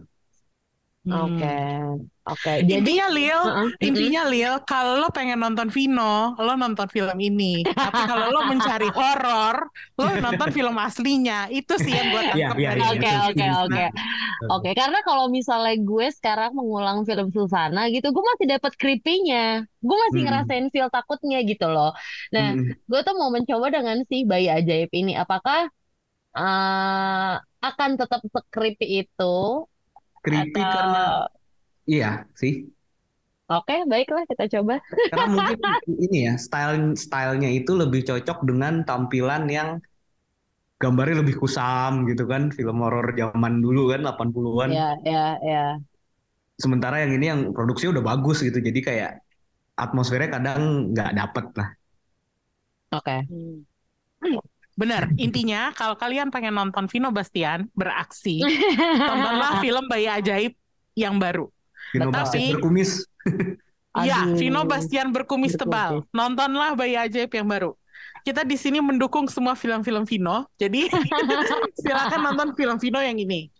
[1.05, 1.23] Hmm.
[1.23, 1.45] Oke,
[2.27, 2.51] oke.
[2.71, 7.67] Jadi, Intinya Lil, Heeh, intinya Lil, kalau lo pengen nonton Vino, lo nonton film ini.
[7.79, 9.55] Tapi kalau lo mencari horor,
[9.99, 11.47] lo nonton film aslinya.
[11.51, 12.89] Itu sih yang gue Iya, tangkap iya, dari iya.
[12.93, 13.83] Oke, oke, oke.
[14.51, 19.37] Oke, karena kalau misalnya gue sekarang mengulang film Susana gitu, gue masih dapat creepy-nya.
[19.87, 20.27] Gue masih Hmm.
[20.27, 21.89] ngerasain feel takutnya gitu loh.
[22.35, 22.75] Nah, Mm-mm.
[22.91, 25.11] gue tuh mau mencoba dengan si bayi ajaib ini.
[25.23, 25.59] Apakah
[26.37, 27.33] eh,
[27.67, 29.25] akan tetap se-creepy itu?
[30.23, 30.71] Creepy Atau...
[30.71, 31.03] karena
[31.83, 32.71] iya sih.
[33.51, 34.79] Oke, baiklah kita coba.
[35.11, 35.59] Karena mungkin
[35.99, 39.83] ini ya, style stylenya itu lebih cocok dengan tampilan yang
[40.79, 44.69] gambarnya lebih kusam gitu kan, film horor zaman dulu kan 80-an.
[44.71, 45.65] Ya, ya, ya.
[46.55, 49.11] Sementara yang ini yang produksi udah bagus gitu, jadi kayak
[49.75, 51.69] atmosfernya kadang nggak dapet lah.
[52.95, 53.17] Oke.
[54.73, 58.41] Bener, intinya kalau kalian pengen nonton Vino Bastian beraksi,
[59.09, 60.57] tontonlah film Bayi Ajaib
[60.97, 61.45] yang baru.
[61.93, 62.17] Vino Betul.
[62.17, 62.91] Bastian Tapi- berkumis.
[63.93, 64.25] Iya.
[64.33, 66.01] Vino Bastian berkumis tebal.
[66.09, 67.77] Nontonlah Bayi Ajaib yang baru.
[68.25, 70.89] Kita di sini mendukung semua film-film Vino, jadi
[71.77, 73.53] silakan nonton film Vino yang ini.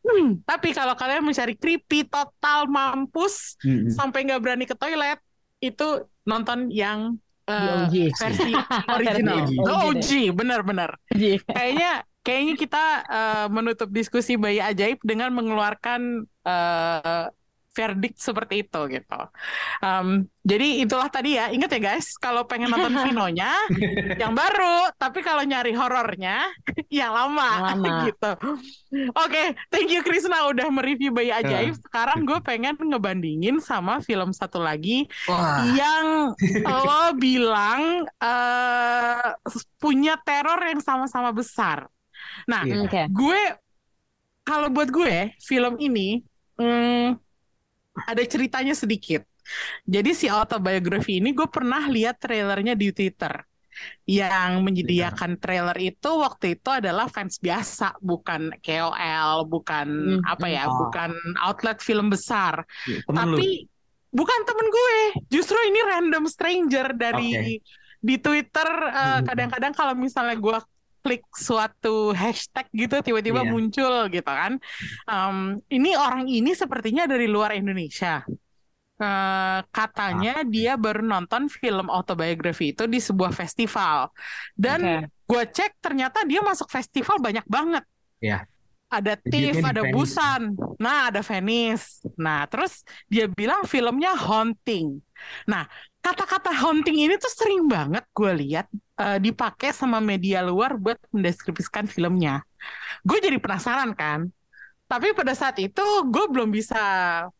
[0.00, 3.92] Hmm, tapi kalau kalian mencari creepy, total mampus, Mm-mm.
[3.92, 5.20] sampai nggak berani ke toilet,
[5.60, 7.94] itu nonton yang Di eh, OG.
[8.20, 8.50] versi
[8.90, 9.38] original.
[9.46, 9.70] The OG.
[9.70, 10.90] OG, benar-benar.
[11.46, 17.24] Kayaknya kayaknya kita eh, menutup diskusi bayi ajaib dengan mengeluarkan eh,
[17.76, 19.20] verdict seperti itu gitu.
[19.84, 21.52] Em, jadi itulah tadi ya.
[21.52, 23.52] Ingat ya guys, kalau pengen nonton Vinonya
[24.16, 26.48] yang baru, tapi kalau nyari horornya
[26.88, 27.94] yang lama, Yang lama.
[28.08, 28.30] gitu.
[29.12, 31.76] Oke, thank you Krisna udah mereview bayi ajaib.
[31.84, 36.32] Sekarang gue pengen ngebandingin sama film satu lagi Wah, yang
[36.64, 39.28] lo bilang eh,
[39.76, 41.84] punya teror yang sama-sama besar.
[42.48, 42.86] Nah, Iya.
[42.88, 43.02] Oke.
[43.12, 43.40] gue
[44.42, 46.22] kalau buat gue film ini
[46.54, 47.18] hmm,
[48.04, 49.24] ada ceritanya sedikit.
[49.86, 53.32] Jadi si autobiography ini gue pernah lihat trailernya di Twitter.
[54.08, 60.64] Yang menyediakan trailer itu waktu itu adalah fans biasa, bukan KOL, bukan Hmm, apa ya,
[60.64, 60.88] oh.
[60.88, 61.12] bukan
[61.44, 62.64] outlet film besar.
[63.06, 63.36] temen lu.
[63.36, 63.68] Tapi
[64.16, 67.60] bukan temen gue, justru ini random stranger dari
[68.00, 68.68] di Twitter.
[68.88, 69.26] eh, Hmm.
[69.28, 70.56] Kadang-kadang kalau misalnya gue
[71.06, 73.50] klik suatu hashtag gitu, tiba-tiba Iya.
[73.54, 74.58] muncul gitu kan.
[75.06, 78.26] Em, ini orang ini sepertinya dari luar Indonesia.
[78.96, 80.48] Eh, katanya Ah.
[80.48, 84.08] dia baru nonton film autobiography itu di sebuah festival.
[84.56, 84.96] Dan Oke.
[85.30, 87.84] gue cek ternyata dia masuk festival banyak banget.
[88.18, 88.48] Iya.
[88.86, 89.94] Ada TIFF, ada Venice.
[89.98, 90.42] Busan,
[90.78, 92.06] nah ada Venice.
[92.14, 95.02] Nah terus dia bilang filmnya haunting.
[95.50, 95.66] Nah
[95.98, 98.70] kata-kata haunting ini tuh sering banget gue lihat
[99.02, 102.46] uh, dipakai sama media luar buat mendeskripsikan filmnya.
[103.02, 104.30] Gue jadi penasaran kan.
[104.86, 106.78] Tapi pada saat itu gue belum bisa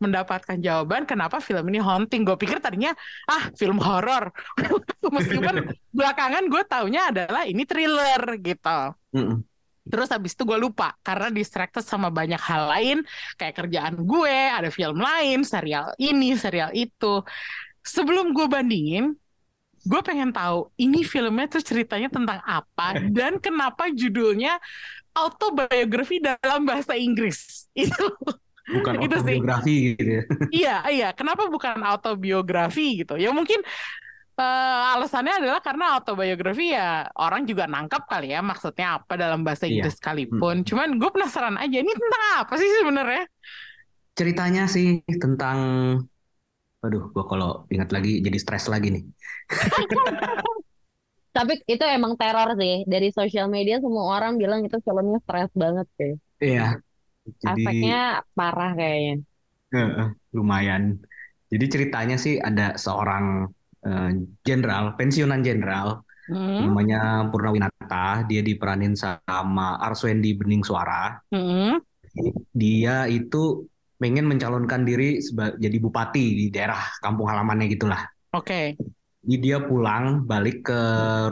[0.03, 2.27] mendapatkan jawaban kenapa film ini haunting.
[2.27, 2.91] Gue pikir tadinya
[3.31, 4.35] ah film horor.
[5.15, 5.63] Meskipun
[5.97, 8.79] belakangan gue taunya adalah ini thriller gitu.
[9.15, 9.56] Mm -mm.
[9.87, 12.99] Terus habis itu gue lupa karena distracted sama banyak hal lain
[13.38, 17.22] kayak kerjaan gue, ada film lain, serial ini, serial itu.
[17.87, 19.14] Sebelum gue bandingin,
[19.87, 24.59] gue pengen tahu ini filmnya tuh ceritanya tentang apa dan kenapa judulnya
[25.14, 27.64] autobiografi dalam bahasa Inggris.
[27.77, 28.11] Itu.
[28.66, 30.22] Bukan itu autobiografi gitu ya.
[30.51, 31.09] Iya iya.
[31.14, 33.14] Kenapa bukan autobiografi gitu?
[33.14, 33.62] Ya mungkin
[34.38, 39.66] uh, alasannya adalah karena autobiografi ya orang juga nangkap kali ya maksudnya apa dalam bahasa
[39.66, 39.81] iya.
[39.81, 40.01] Inggris iya.
[40.01, 40.66] sekalipun hmm.
[40.68, 43.25] cuman gue penasaran aja ini tentang apa sih sebenarnya
[44.16, 45.59] ceritanya sih tentang
[46.87, 49.05] Aduh, gua kalau ingat lagi jadi stres lagi nih.
[51.37, 52.87] Tapi itu emang teror sih.
[52.87, 56.12] Dari sosial media semua orang bilang itu filmnya stres banget sih.
[56.40, 56.79] Iya.
[57.27, 59.14] Jadi, Efeknya parah kayaknya.
[59.75, 61.03] Uh, lumayan.
[61.51, 63.51] Jadi ceritanya sih ada seorang
[64.42, 66.70] jenderal, uh, pensiunan jenderal, hmm.
[66.70, 68.27] namanya Purnawinata.
[68.27, 71.16] Dia diperanin sama Arswendi Bening Suara.
[71.31, 71.79] Hmm.
[72.57, 75.20] Dia itu pengen mencalonkan diri
[75.57, 78.03] jadi bupati di daerah kampung halamannya gitulah.
[78.37, 78.44] Oke.
[78.44, 78.66] Okay.
[79.27, 80.81] Jadi dia pulang balik ke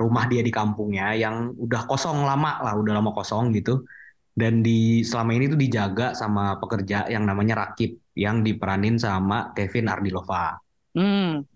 [0.03, 3.87] rumah dia di kampungnya yang udah kosong lama lah, udah lama kosong gitu.
[4.35, 9.87] Dan di selama ini tuh dijaga sama pekerja yang namanya Rakib yang diperanin sama Kevin
[9.87, 10.59] Ardilova.
[10.91, 11.47] Hmm.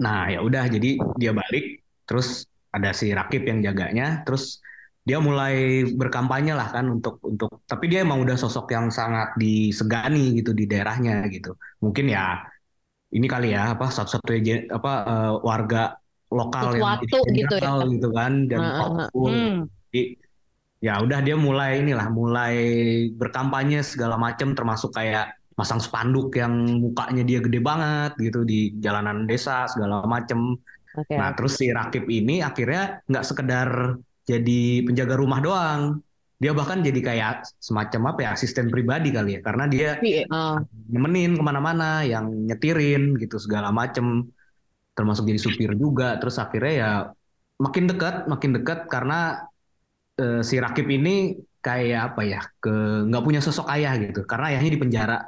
[0.00, 4.58] Nah ya udah jadi dia balik terus ada si Rakib yang jaganya terus
[5.00, 10.36] dia mulai berkampanye lah kan untuk untuk tapi dia emang udah sosok yang sangat disegani
[10.40, 11.56] gitu di daerahnya gitu.
[11.84, 12.40] Mungkin ya
[13.10, 15.98] ini kali ya apa satu-satunya apa uh, warga
[16.30, 17.70] lokal Sesuatu yang gitu ya.
[17.90, 19.26] gitu kan dan uh, powerful.
[19.26, 19.58] Hmm.
[19.90, 20.02] jadi
[20.80, 22.56] ya udah dia mulai inilah mulai
[23.12, 29.28] berkampanye segala macam termasuk kayak masang spanduk yang mukanya dia gede banget gitu di jalanan
[29.28, 30.56] desa segala macem.
[30.96, 31.20] Okay.
[31.20, 36.00] Nah terus si Rakib ini akhirnya nggak sekedar jadi penjaga rumah doang.
[36.40, 40.00] Dia bahkan jadi kayak semacam apa ya asisten pribadi kali ya, karena dia
[40.32, 40.56] uh.
[40.88, 44.24] nemenin ke mana-mana, yang nyetirin gitu segala macem,
[44.96, 46.16] termasuk jadi supir juga.
[46.16, 46.92] Terus akhirnya ya
[47.60, 49.44] makin dekat, makin dekat karena
[50.16, 54.72] uh, si Rakib ini kayak apa ya, ke nggak punya sosok ayah gitu, karena ayahnya
[54.72, 55.18] di penjara.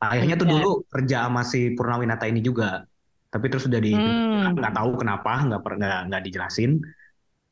[0.00, 2.88] Ayahnya tuh dulu kerja sama si Purnawinata ini juga,
[3.28, 4.56] tapi terus udah di hmm.
[4.56, 6.80] nggak tahu kenapa, nggak pernah nggak dijelasin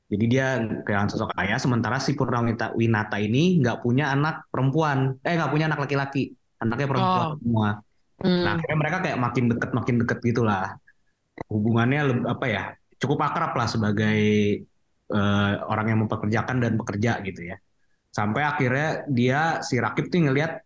[0.08, 0.46] jadi dia
[0.88, 5.68] kehilangan sosok ayah, sementara si Purnawinata Winata ini nggak punya anak perempuan, eh nggak punya
[5.68, 6.32] anak laki-laki,
[6.64, 7.37] anaknya perempuan oh.
[7.37, 7.68] semua.
[8.24, 8.40] Hmm.
[8.40, 10.80] Nah akhirnya mereka kayak makin deket makin deket gitulah.
[11.52, 12.62] Hubungannya apa ya
[12.96, 14.18] cukup akrab lah sebagai
[15.12, 17.61] uh, orang yang mempekerjakan dan bekerja gitu ya.
[18.08, 20.64] Sampai akhirnya dia si Rakib tuh ngelihat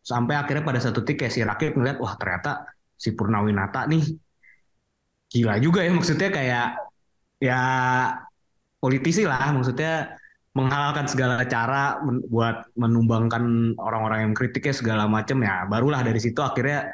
[0.00, 2.64] sampai akhirnya pada satu titik kayak si Rakib ngeliat wah ternyata
[2.96, 4.04] si Purnawinata nih
[5.30, 6.66] gila juga ya maksudnya kayak
[7.40, 7.60] ya
[8.80, 10.18] politisi lah maksudnya
[10.50, 16.42] menghalalkan segala cara men buat menumbangkan orang-orang yang kritiknya segala macam ya barulah dari situ
[16.42, 16.90] akhirnya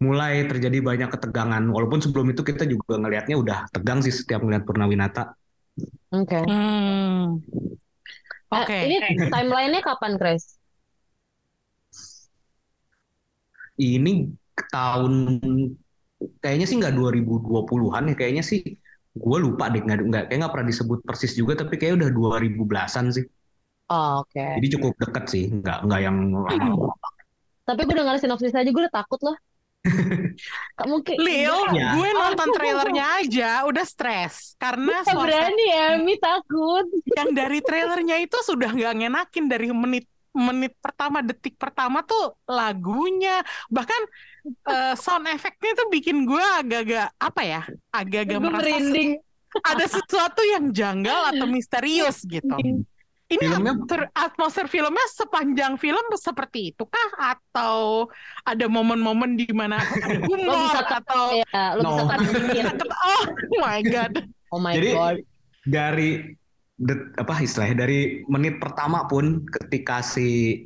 [0.00, 4.64] mulai terjadi banyak ketegangan walaupun sebelum itu kita juga ngelihatnya udah tegang sih setiap ngeliat
[4.64, 5.36] Purnawinata.
[6.16, 6.40] Oke.
[6.40, 6.42] Okay.
[6.48, 7.36] Hmm.
[8.48, 8.64] Oke.
[8.64, 8.80] Okay.
[8.80, 10.59] Uh, ini timelinenya kapan, Chris?
[13.80, 14.12] Ini
[14.68, 15.40] tahun
[16.44, 18.60] kayaknya sih nggak 2020-an ya kayaknya sih
[19.10, 22.60] gue lupa deh nggak nggak kayak nggak pernah disebut persis juga tapi kayak udah 2000
[22.60, 23.24] belasan sih
[23.90, 24.60] oh, oke okay.
[24.60, 26.16] jadi cukup deket sih nggak nggak yang
[27.64, 29.36] tapi gue dengar sinopsis aja gue udah takut loh
[30.92, 31.96] mungkin Lil, ya.
[31.96, 36.84] gue nonton trailernya aja udah stres karena suasana berani ya, Mi takut.
[37.16, 43.42] Yang dari trailernya itu sudah nggak ngenakin dari menit menit pertama detik pertama tuh lagunya.
[43.68, 44.02] Bahkan
[44.66, 49.10] uh, sound efeknya tuh bikin gue agak-agak apa ya agak-agak merasa merinding.
[49.66, 52.54] ada sesuatu yang janggal atau misterius gitu.
[53.30, 53.78] Ini filmnya...
[53.78, 58.10] atmosfer, atmosfer filmnya sepanjang film seperti itu kah atau
[58.42, 59.78] ada momen-momen di mana
[60.26, 62.10] humor lo bisa atau ya, lo no.
[62.10, 62.74] bisa
[63.06, 63.22] oh
[63.62, 64.14] my god.
[64.50, 65.16] Oh my Jadi, god.
[65.62, 66.10] dari
[66.80, 70.64] det, apa istilahnya dari menit pertama pun ketika si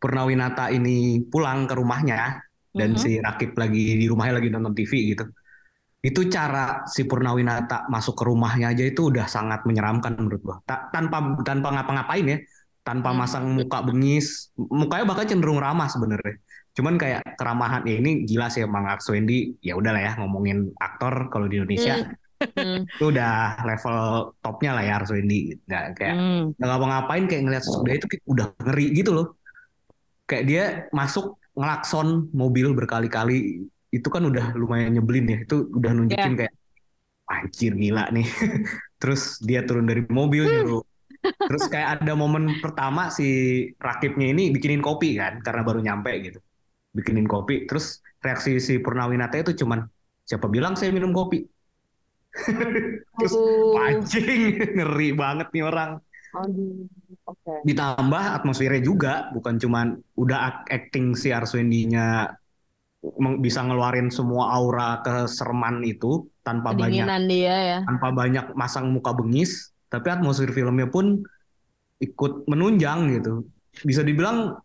[0.00, 2.40] Purnawinata ini pulang ke rumahnya
[2.72, 3.02] dan mm-hmm.
[3.04, 5.28] si Rakib lagi di rumahnya lagi nonton TV gitu.
[6.02, 10.58] Itu cara si Purnawinata masuk ke rumahnya aja itu udah sangat menyeramkan menurut gua.
[10.66, 12.38] Ta- tanpa tanpa ngapa-ngapain ya,
[12.82, 13.20] tanpa mm-hmm.
[13.22, 16.42] masang muka bengis, mukanya bahkan cenderung ramah sebenarnya.
[16.72, 21.44] Cuman kayak keramahan ya ini gila sih emang Arswendi ya udahlah ya ngomongin aktor kalau
[21.44, 22.00] di Indonesia
[22.52, 22.82] Hmm.
[22.84, 23.96] itu udah level
[24.42, 26.42] topnya lah ya Arswendi nggak kayak Hmm.
[26.58, 29.26] nggak ngapa-ngapain kayak ngeliat sosok dia itu udah ngeri gitu loh.
[30.26, 35.38] Kayak dia masuk ngelakson mobil berkali-kali itu kan udah lumayan nyebelin ya.
[35.44, 36.54] Itu udah nunjukin kayak
[37.28, 38.26] anjir gila nih.
[39.02, 40.82] Terus dia turun dari mobil nyuruh.
[41.22, 43.28] Terus kayak ada momen pertama si
[43.78, 46.38] rakibnya ini bikinin kopi kan karena baru nyampe gitu.
[46.92, 49.86] Bikinin kopi terus reaksi si Purnawinata itu cuman
[50.26, 51.46] siapa bilang saya minum kopi
[53.18, 53.76] terus Aduh.
[53.76, 55.90] anjing ngeri banget nih orang
[56.32, 56.88] Aduh.
[57.28, 57.54] Oke.
[57.68, 62.32] ditambah atmosfernya juga bukan cuman udah acting si Arswendinya
[63.42, 67.78] bisa ngeluarin semua aura kesereman itu tanpa banyak Kedinginan dia ya.
[67.82, 71.20] tanpa banyak masang muka bengis tapi atmosfer filmnya pun
[72.02, 73.46] ikut menunjang gitu
[73.84, 74.58] bisa dibilang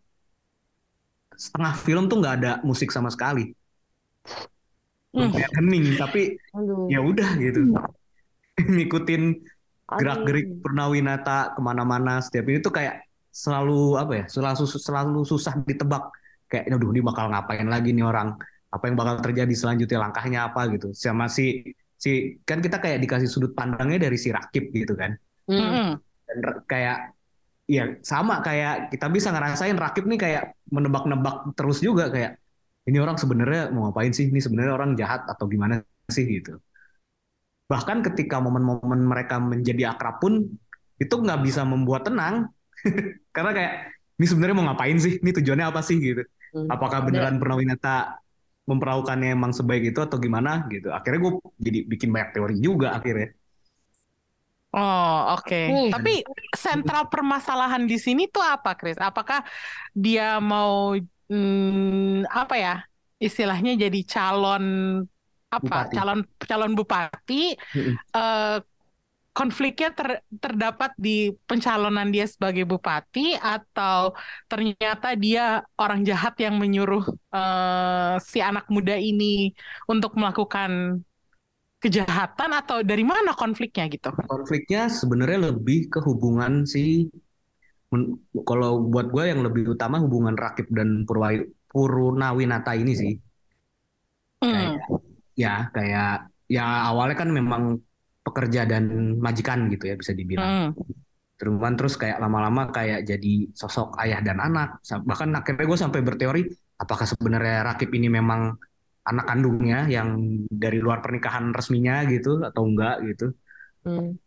[1.38, 3.54] setengah film tuh nggak ada musik sama sekali
[5.18, 5.34] Hmm.
[5.34, 6.22] kayak hening tapi
[6.88, 7.74] ya udah gitu
[8.78, 9.24] ngikutin
[9.88, 9.98] Aduh.
[9.98, 13.02] gerak gerik Purnawinata ke mana-mana setiap ini tuh kayak
[13.34, 16.10] selalu apa ya selalu selalu susah ditebak
[16.50, 18.34] kayak aduh ini bakal ngapain lagi nih orang
[18.68, 21.64] apa yang bakal terjadi selanjutnya langkahnya apa gitu sama si
[21.98, 25.64] si kan kita kayak dikasih sudut pandangnya dari si Rakib gitu kan Hmm.
[25.64, 25.90] Mm-mm.
[26.28, 26.98] dan kayak
[27.72, 32.36] ya sama kayak kita bisa ngerasain Rakib nih kayak menebak-nebak terus juga kayak
[32.88, 36.58] ini orang sebenarnya mau ngapain sih ini sebenarnya orang jahat atau gimana sih gitu
[37.68, 40.48] bahkan ketika momen-momen mereka menjadi akrab pun
[40.98, 42.48] itu nggak bisa membuat tenang
[43.36, 43.74] karena kayak
[44.18, 46.24] ini sebenarnya mau ngapain sih ini tujuannya apa sih gitu
[46.56, 46.64] Hmm.
[46.72, 48.24] apakah beneran Purnawinata
[48.72, 53.36] memperaukannya emang sebaik itu atau gimana gitu akhirnya gue jadi bikin banyak teori juga akhirnya
[54.78, 55.56] Oh, oke.
[55.72, 55.90] Hmm.
[55.90, 56.22] Tapi
[56.54, 59.00] sentral permasalahan di sini tuh apa, Chris?
[59.00, 59.42] Apakah
[59.96, 60.94] dia mau
[61.30, 62.74] hmm, apa ya?
[63.18, 64.66] Istilahnya jadi calon
[65.50, 65.66] apa?
[65.68, 65.96] Bupati.
[65.96, 67.34] Calon calon bupati.
[68.16, 68.58] Eh,
[69.38, 74.18] konfliknya ter- terdapat di pencalonan dia sebagai bupati atau
[74.50, 77.04] ternyata dia orang jahat yang menyuruh
[77.36, 79.54] eh, si anak muda ini
[79.92, 80.72] untuk melakukan
[81.84, 84.10] kejahatan atau dari mana konfliknya gitu?
[84.32, 87.08] konfliknya sebenarnya lebih ke hubungan si
[87.94, 91.32] men- kalau buat gue yang lebih utama hubungan Rakib dan Purwa,
[91.72, 93.14] Purnawinata ini sih
[94.38, 94.54] Hmm.
[94.54, 94.74] kayak
[95.34, 96.12] ya kayak
[96.46, 97.82] ya awalnya kan memang
[98.22, 100.84] pekerja dan majikan gitu ya bisa dibilang Hmm.
[101.38, 106.42] Cuman terus kayak lama-lama kayak jadi sosok ayah dan anak bahkan akhirnya gue sampai berteori
[106.82, 108.58] apakah sebenarnya Rakib ini memang
[109.06, 110.18] anak kandungnya yang
[110.50, 113.34] dari luar pernikahan resminya gitu atau enggak gitu
[113.86, 114.18] Hmm.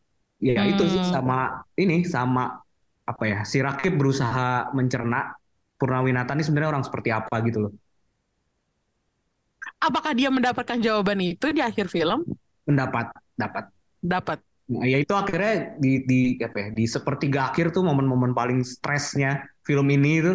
[0.40, 1.12] Ya itu sih Hmm.
[1.12, 1.38] sama
[1.76, 2.62] ini sama
[3.10, 5.34] apa ya si Rakib berusaha mencerna
[5.80, 7.72] Purnawinata ini sebenarnya orang seperti apa gitu loh.
[9.80, 12.28] Apakah dia mendapatkan jawaban itu di akhir film?
[12.68, 13.64] Mendapat dapat.
[14.04, 14.38] Dapat.
[14.70, 19.40] Nah, ya itu akhirnya di di apa ya di sepertiga akhir tuh momen-momen paling stresnya
[19.64, 20.32] film ini itu.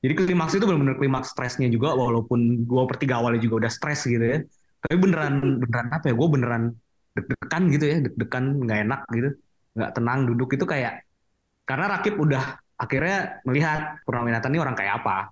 [0.00, 4.08] Jadi klimaks itu benar-benar klimaks stresnya juga walaupun dua per tiga awalnya juga udah stres
[4.08, 4.40] gitu ya.
[4.80, 6.14] Tapi beneran beneran apa ya?
[6.16, 6.72] Gue beneran
[7.12, 9.30] deg-degan gitu ya, deg-degan nggak enak gitu,
[9.74, 11.02] nggak tenang duduk itu kayak
[11.68, 15.28] karena Rakib udah akhirnya melihat Purnawinata ini orang kayak apa.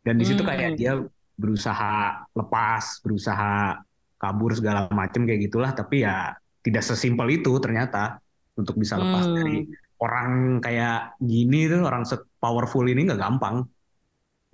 [0.00, 0.48] Dan di situ Hmm.
[0.54, 0.96] kayak dia
[1.36, 3.76] berusaha lepas, berusaha
[4.16, 5.76] kabur segala macem kayak gitulah.
[5.76, 6.32] Tapi ya
[6.64, 8.16] tidak sesimpel itu ternyata
[8.56, 9.36] untuk bisa lepas Hmm.
[9.36, 9.58] dari
[10.00, 13.68] orang kayak gini tuh, orang se-powerful ini nggak gampang.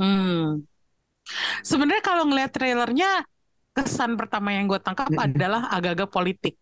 [0.03, 0.67] Hmm.
[1.63, 3.23] Sebenarnya kalau ngeliat trailernya,
[3.73, 5.23] kesan pertama yang gue tangkap Mm-mm.
[5.23, 6.55] adalah agak-agak politik.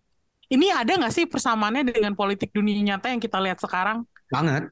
[0.50, 4.04] Ini ada nggak sih persamaannya dengan politik dunia nyata yang kita lihat sekarang?
[4.30, 4.70] Banget.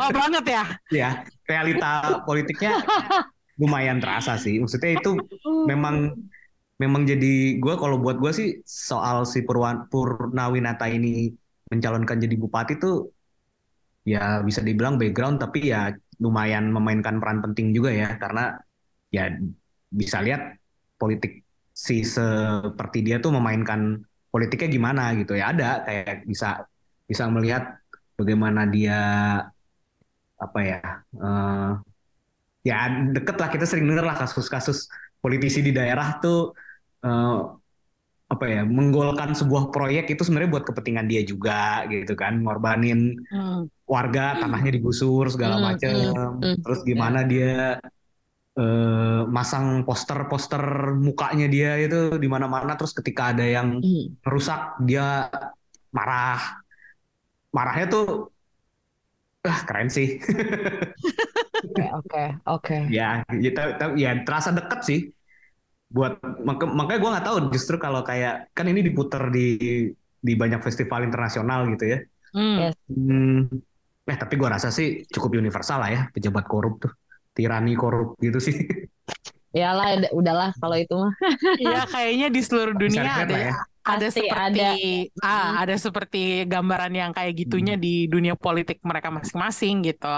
[0.00, 0.64] Oh banget ya.
[0.88, 1.10] Ya,
[1.44, 2.80] realita politiknya
[3.60, 4.58] lumayan terasa sih.
[4.58, 5.20] Maksudnya itu
[5.68, 6.16] memang
[6.80, 11.30] memang jadi gue kalau buat gue sih soal si Purwan, Purnawinata ini
[11.70, 13.08] mencalonkan jadi bupati tuh
[14.04, 18.58] ya bisa dibilang background tapi ya lumayan memainkan peran penting juga ya karena
[19.08, 19.32] ya
[19.88, 20.60] bisa lihat
[21.00, 21.40] politik
[21.74, 26.62] si seperti dia tuh memainkan politiknya gimana gitu ya ada kayak bisa
[27.08, 27.80] bisa melihat
[28.18, 28.98] bagaimana dia
[30.44, 30.80] apa ya
[31.14, 31.70] eh,
[32.64, 32.76] ya
[33.12, 34.88] deket lah kita sering denger lah kasus-kasus
[35.20, 36.52] politisi di daerah tuh
[37.04, 37.36] eh,
[38.24, 43.66] apa ya menggolkan sebuah proyek itu sebenarnya buat kepentingan dia juga gitu kan ngorbanin Hmm.
[43.84, 46.56] warga tanahnya digusur segala Hmm, macem hmm, hmm.
[46.64, 47.76] terus gimana dia
[48.58, 50.62] eh, masang poster-poster
[51.06, 54.14] mukanya dia itu di mana-mana terus ketika ada yang Hmm.
[54.24, 55.28] merusak dia
[55.94, 56.63] marah
[57.56, 58.02] marahnya tuh
[59.50, 60.06] ah keren sih
[61.64, 62.76] Oke, oke, oke.
[62.96, 64.98] Ya, ya, ta- ta- ya terasa deket sih.
[65.94, 69.46] Buat maka, makanya gue nggak tahu justru kalau kayak kan ini diputer di
[70.26, 71.98] di banyak festival internasional gitu ya.
[72.34, 72.56] Hmm.
[72.60, 72.74] Yes.
[72.90, 73.38] Hmm,
[74.10, 76.92] eh tapi gue rasa sih cukup universal lah ya pejabat korup tuh,
[77.36, 78.56] tirani korup gitu sih.
[79.54, 81.12] Iyalah, ud- udahlah kalau itu mah.
[81.62, 83.54] Iya, kayaknya di seluruh dunia Bisa ada lah ya.
[83.84, 84.60] ada Pasti seperti
[85.12, 85.22] ada.
[85.22, 90.10] ah ada seperti gambaran yang kayak gitunya di dunia politik mereka masing-masing gitu.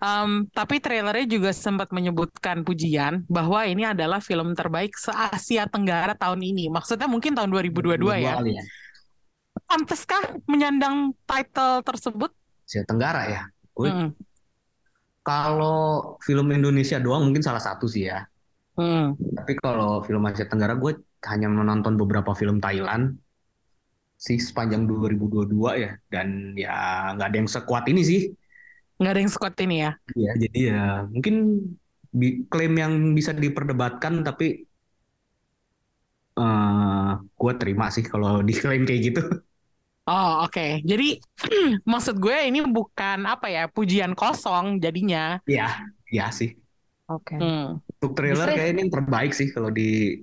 [0.00, 6.16] Em, tapi trailernya juga sempat menyebutkan pujian bahwa ini adalah film terbaik se Asia Tenggara
[6.16, 6.66] tahun ini.
[6.66, 8.40] Maksudnya mungkin tahun 2022 ya.
[8.40, 8.62] ya.
[9.68, 12.32] Pantaskah menyandang title tersebut?
[12.64, 13.42] Asia Tenggara ya.
[13.70, 14.10] Gue Hmm.
[15.20, 18.24] kalau film Indonesia doang mungkin salah satu sih ya.
[18.74, 19.14] Hmm.
[19.14, 20.98] Tapi kalau film Asia Tenggara gue
[21.30, 23.16] hanya menonton beberapa film Thailand
[24.18, 26.74] sih sepanjang 2022 ya dan ya
[27.14, 28.20] nggak ada yang sekuat ini sih.
[28.98, 29.90] Nggak ada yang sekuat ini ya.
[30.14, 31.34] Ya, jadi ya mungkin
[32.50, 34.66] klaim yang bisa diperdebatkan tapi
[36.34, 39.22] eh gue terima sih kalau diklaim kayak gitu.
[40.04, 40.84] Oh, oke.
[40.84, 41.16] Jadi
[41.90, 45.40] maksud gue ini bukan apa ya, pujian kosong jadinya.
[45.48, 45.80] Ya,
[46.12, 46.60] ya sih.
[47.04, 47.36] Oke.
[47.36, 47.84] Hmm.
[48.00, 50.18] Untuk trailer Justru- kayak ini yang terbaik sih kalau di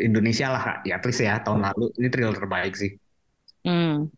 [0.00, 2.96] Indonesia lah ya at least ya tahun lalu ini trailer terbaik sih.
[3.62, 4.10] Hmm.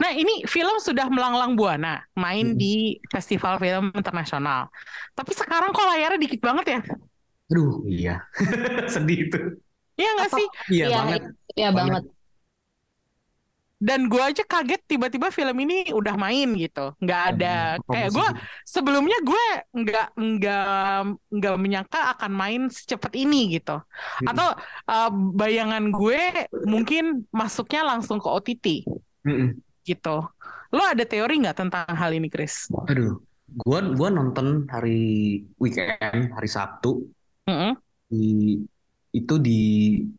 [0.00, 2.58] Nah, ini film sudah melanglang buana, main Hmm.
[2.58, 4.72] di festival film internasional.
[5.12, 6.80] Tapi sekarang kok layarnya dikit banget ya?
[7.52, 8.24] Aduh, iya.
[8.92, 9.38] Sedih itu.
[9.94, 10.46] Iya nggak sih?
[10.72, 11.22] Iya Iya, banget.
[11.54, 12.02] Iya banget.
[13.78, 16.98] Dan gue aja kaget tiba-tiba film ini udah main gitu.
[16.98, 18.28] Nggak ada kayak gue
[18.66, 20.98] sebelumnya gue nggak nggak
[21.30, 23.78] nggak menyangka akan main secepat ini gitu.
[23.78, 24.26] Hmm.
[24.34, 24.48] Atau
[24.90, 28.66] uh, bayangan gue mungkin masuknya langsung ke OTT
[29.22, 29.62] Mm-mm.
[29.86, 30.26] gitu.
[30.74, 32.68] Lo ada teori nggak tentang hal ini, Chris?
[32.90, 33.24] Aduh,
[33.64, 37.08] gua gua nonton hari weekend, hari Sabtu
[37.48, 37.72] Mm-mm.
[38.10, 38.58] di
[39.08, 39.60] itu di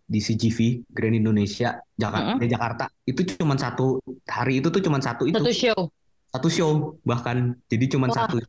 [0.01, 2.41] di CGV Grand Indonesia Jakarta, Mm-mm.
[2.41, 2.85] di Jakarta.
[3.05, 5.79] Itu cuma satu hari itu tuh cuma satu itu Satu show.
[6.29, 6.71] satu show
[7.05, 7.53] bahkan.
[7.69, 8.25] Jadi cuma Wah.
[8.25, 8.41] satu.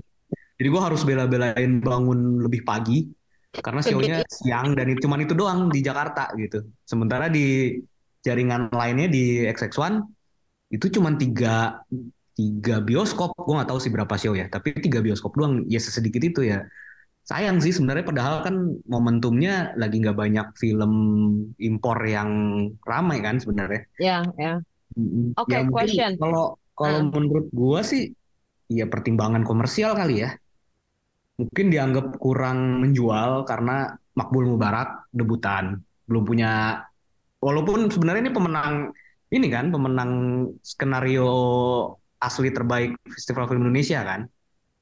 [0.60, 3.08] Jadi gua harus bela-belain bangun lebih pagi
[3.50, 6.64] karena show-nya siang dan itu cuma itu doang di Jakarta gitu.
[6.84, 7.76] Sementara di
[8.20, 10.04] jaringan lainnya di XX1
[10.70, 11.80] itu cuma tiga
[12.36, 13.32] tiga bioskop.
[13.36, 15.64] Gua nggak tahu sih berapa show ya, tapi tiga bioskop doang.
[15.68, 16.64] Ya sesedikit itu ya.
[17.24, 18.54] Sayang sih sebenarnya padahal kan
[18.90, 20.92] momentumnya lagi nggak banyak film
[21.62, 22.30] impor yang
[22.82, 23.86] ramai kan sebenarnya.
[24.02, 24.58] Ya, ya.
[25.38, 26.18] Oke, Ya, question.
[26.18, 27.06] Kalau kalau Ah.
[27.06, 28.10] menurut gua sih
[28.66, 30.34] ya pertimbangan komersial kali ya.
[31.38, 36.82] Mungkin dianggap kurang menjual karena Makbul Mubarak debutan, belum punya
[37.40, 38.72] walaupun sebenarnya ini pemenang
[39.30, 40.10] ini kan pemenang
[40.60, 41.30] skenario
[42.20, 44.26] asli terbaik Festival Film Indonesia kan.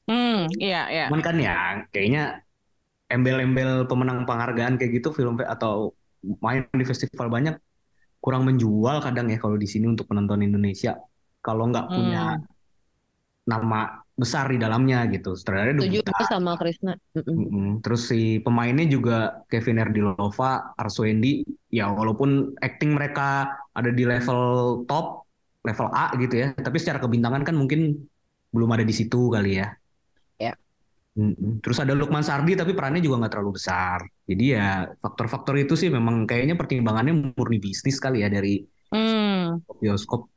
[0.09, 1.05] Hmm, iya, iya.
[1.09, 1.53] Cuman kan ya
[1.93, 2.21] kayaknya
[3.13, 5.93] embel-embel pemenang penghargaan kayak gitu film atau
[6.45, 7.55] main di festival banyak
[8.25, 10.93] kurang menjual kadang ya kalau di sini untuk penonton Indonesia
[11.47, 12.59] kalau nggak punya Hmm.
[13.49, 15.33] nama besar di dalamnya gitu.
[15.39, 16.93] Sutradara Setuju sama Krisna.
[17.85, 24.41] Terus si pemainnya juga Kevin Erdilova, Arswendi, ya walaupun acting mereka ada di level
[24.91, 25.25] top,
[25.63, 27.95] level A gitu ya, tapi secara kebintangan kan mungkin
[28.51, 29.63] belum ada di situ kali.
[29.63, 29.71] Ya.
[31.59, 34.07] Terus ada Lukman Sardi tapi perannya juga nggak terlalu besar.
[34.23, 39.61] Jadi ya faktor-faktor itu sih memang kayaknya pertimbangannya murni bisnis kali ya dari Hmm.
[39.83, 40.33] bioskop.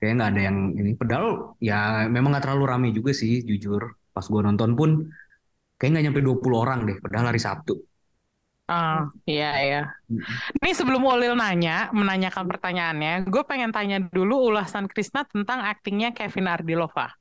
[0.00, 0.90] Kayaknya nggak ada yang ini.
[0.96, 3.82] Padahal ya memang nggak terlalu rame juga sih jujur.
[4.14, 4.90] Pas gua nonton pun
[5.76, 6.96] kayak nggak nyampe 20 orang deh.
[7.02, 7.76] Padahal hari Sabtu.
[8.66, 9.82] Ah, iya, iya.
[10.58, 16.50] Ini sebelum Ulil nanya, menanyakan pertanyaannya, gue pengen tanya dulu ulasan Krisna tentang aktingnya Kevin
[16.50, 17.14] Ardilova.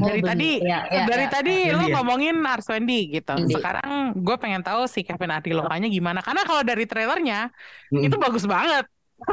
[0.00, 1.28] Oh, Dari tadi, Ya, ya, dari ya.
[1.34, 1.74] tadi ya.
[1.74, 1.94] lo Iya.
[1.98, 3.32] ngomongin Arswendi gitu.
[3.38, 3.54] Indi.
[3.54, 6.20] Sekarang gue pengen tahu si Kevin Ardilovanya gimana.
[6.26, 7.50] Karena kalau dari trailernya
[7.92, 8.04] Mm-mm.
[8.06, 8.84] itu bagus banget.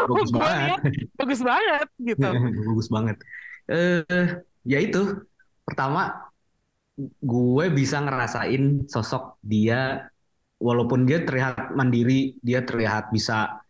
[0.08, 0.80] Bagus banget.
[1.20, 2.28] bagus banget gitu.
[2.68, 3.18] Bagus banget.
[3.72, 4.02] Eh,
[4.72, 5.00] ya itu.
[5.68, 6.00] Pertama,
[7.32, 8.64] gue bisa ngerasain
[8.94, 10.10] sosok dia,
[10.62, 13.62] walaupun dia terlihat mandiri, dia terlihat bisa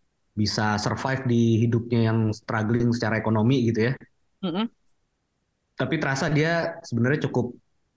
[0.42, 3.94] bisa survive di hidupnya yang struggling secara ekonomi gitu ya.
[4.44, 4.72] Mm-mm.
[5.82, 7.46] Tapi terasa dia sebenarnya cukup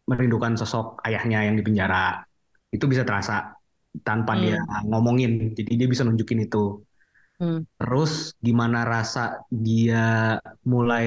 [0.09, 2.25] merindukan sosok ayahnya yang di penjara.
[2.73, 3.53] Itu bisa terasa
[4.09, 4.43] tanpa Hmm.
[4.43, 4.59] dia
[4.89, 5.53] ngomongin.
[5.57, 6.81] Jadi dia bisa nunjukin itu.
[7.41, 7.67] Hmm.
[7.79, 11.07] Terus gimana rasa dia mulai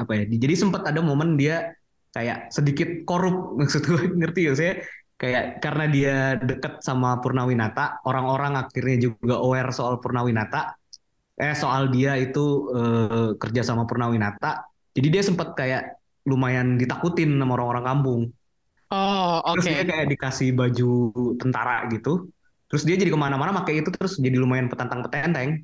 [0.00, 0.24] apa ya?
[0.30, 1.74] Jadi sempat ada momen dia
[2.14, 4.72] kayak sedikit korup maksud gue ngerti ya saya
[5.20, 10.74] kayak karena dia deket sama Purnawinata, orang-orang akhirnya juga aware soal Purnawinata,
[11.38, 14.66] eh soal dia itu eh, kerja sama Purnawinata.
[14.94, 15.82] Jadi dia sempat kayak
[16.24, 18.20] lumayan ditakutin sama orang-orang kampung.
[18.92, 19.60] Oh, oke.
[19.60, 20.90] Terus dia kayak dikasih baju
[21.40, 22.28] tentara gitu.
[22.68, 25.62] Terus dia jadi ke mana-mana pakai itu terus jadi lumayan petantang petenteng.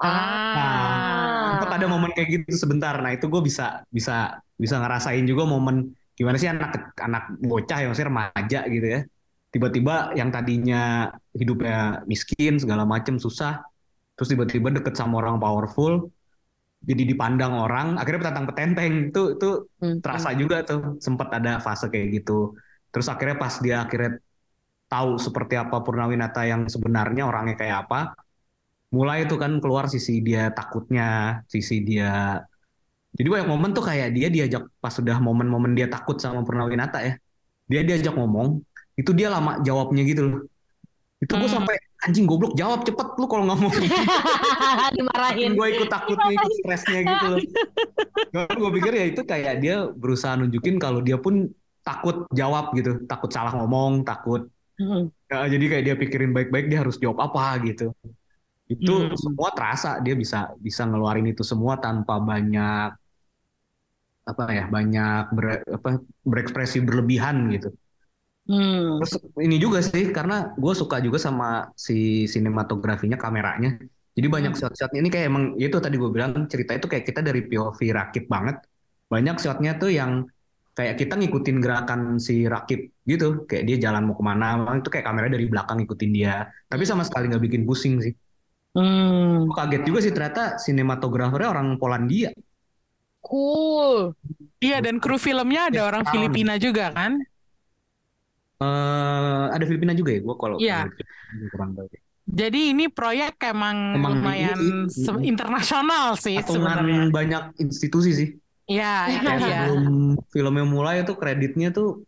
[0.00, 1.60] Ah.
[1.60, 2.96] Sempat ada momen kayak gitu sebentar.
[2.96, 7.92] Nah itu gue bisa bisa bisa ngerasain juga momen gimana sih anak anak bocah yang
[7.92, 9.00] maksudnya remaja gitu ya.
[9.50, 13.60] Tiba-tiba yang tadinya hidupnya miskin segala macem susah,
[14.14, 16.08] terus tiba-tiba deket sama orang powerful,
[16.88, 18.92] jadi dipandang orang, akhirnya petantang petenteng.
[19.12, 19.46] Itu itu
[19.80, 22.56] Hmm, terasa juga tuh sempat ada fase kayak gitu.
[22.92, 24.10] Terus akhirnya pas dia akhirnya
[24.92, 27.98] tahu seperti apa Purnawinata yang sebenarnya orangnya kayak apa,
[28.96, 31.04] mulai itu kan keluar sisi dia takutnya,
[31.54, 32.06] sisi dia.
[33.18, 37.12] Jadi banyak momen tuh kayak dia diajak pas sudah momen-momen dia takut sama Purnawinata ya,
[37.70, 38.48] dia diajak ngomong,
[39.00, 40.38] itu dia lama jawabnya gitu loh.
[41.22, 41.56] Itu gue Hmm.
[41.56, 43.60] sampai anjing goblok jawab cepet lu kalau mau
[44.96, 45.52] Dimarahin.
[45.52, 47.38] gue ikut takutnya ikut stresnya gitu loh.
[48.32, 51.48] gue pikir ya itu kayak dia berusaha nunjukin kalau dia pun
[51.80, 54.48] takut jawab gitu, takut salah ngomong, takut.
[54.80, 55.08] Hmm.
[55.28, 57.92] Ya, jadi kayak dia pikirin baik-baik dia harus jawab apa gitu.
[58.70, 59.16] Itu Hmm.
[59.18, 62.96] semua terasa dia bisa bisa ngeluarin itu semua tanpa banyak
[64.24, 65.88] apa ya banyak ber- apa,
[66.22, 67.74] berekspresi berlebihan gitu.
[68.50, 68.98] Hmm.
[68.98, 69.12] Terus
[69.46, 73.78] ini juga sih karena gue suka juga sama si sinematografinya kameranya.
[74.10, 77.22] Jadi banyak shot-shotnya ini kayak emang ya itu tadi gue bilang cerita itu kayak kita
[77.22, 78.58] dari POV rakit banget.
[79.06, 80.26] Banyak shotnya tuh yang
[80.74, 83.46] kayak kita ngikutin gerakan si rakit gitu.
[83.46, 86.50] Kayak dia jalan mau ke mana, itu kayak kamera dari belakang ngikutin dia.
[86.66, 88.14] Tapi sama sekali nggak bikin pusing sih.
[88.74, 89.46] Hmm.
[89.46, 92.34] Gue kaget juga sih ternyata sinematografernya orang Polandia.
[93.22, 94.16] Cool.
[94.58, 96.02] Iya, dan kru filmnya ada Ya, orang.
[96.08, 97.20] Filipina juga kan?
[98.60, 100.20] Eh ada Filipina juga ya?
[100.20, 100.84] Gue kalau Iya.
[100.86, 101.86] Filipina kurang tahu.
[102.30, 105.26] Jadi ini proyek emang, Emang lumayan ini ini.
[105.26, 107.10] internasional sih sebenarnya.
[107.10, 108.28] Banyak institusi sih.
[108.70, 109.50] Iya, itu Kayak dia.
[109.66, 109.82] sebelum
[110.30, 112.06] filmnya mulai tuh kreditnya tuh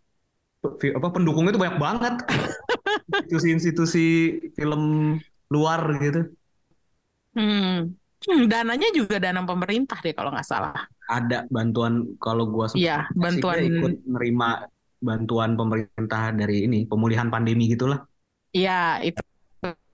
[0.62, 2.14] apa pendukungnya tuh banyak banget
[3.26, 4.06] institusi-institusi
[4.54, 4.82] film
[5.50, 6.22] luar gitu
[7.32, 7.90] Hmm.
[8.22, 10.86] Hmm, dananya juga dana pemerintah deh kalau nggak salah.
[11.08, 13.58] ada bantuan kalau gua sempat Iya, bantuan.
[13.58, 14.68] ikut nerima
[15.08, 18.00] bantuan pemerintah dari ini pemulihan pandemi gitulah
[18.56, 18.72] Iya,
[19.08, 19.20] itu.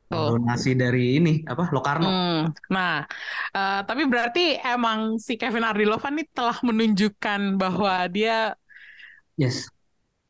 [0.09, 2.49] Donasi dari ini apa Lokarno Hmm.
[2.73, 3.05] Nah,
[3.53, 8.55] eh, tapi berarti emang si Kevin Ardilova nih telah menunjukkan bahwa dia
[9.37, 9.69] yes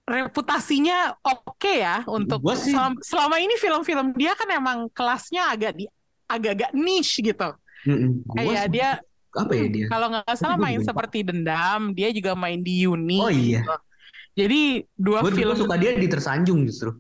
[0.09, 5.73] reputasinya oke ya untuk Gua sih- selama, selama ini film-film dia kan emang kelasnya agak
[5.77, 5.85] di
[6.29, 7.49] agak-agak niche gitu.
[8.35, 8.89] Kayak sih- dia
[9.37, 13.21] apa ya dia kalau nggak salah main seperti Dendam, dia juga main di Uni.
[13.21, 13.73] oh iya gitu.
[14.39, 14.61] Jadi
[14.95, 16.91] dua gue film suka dia di tersanjung justru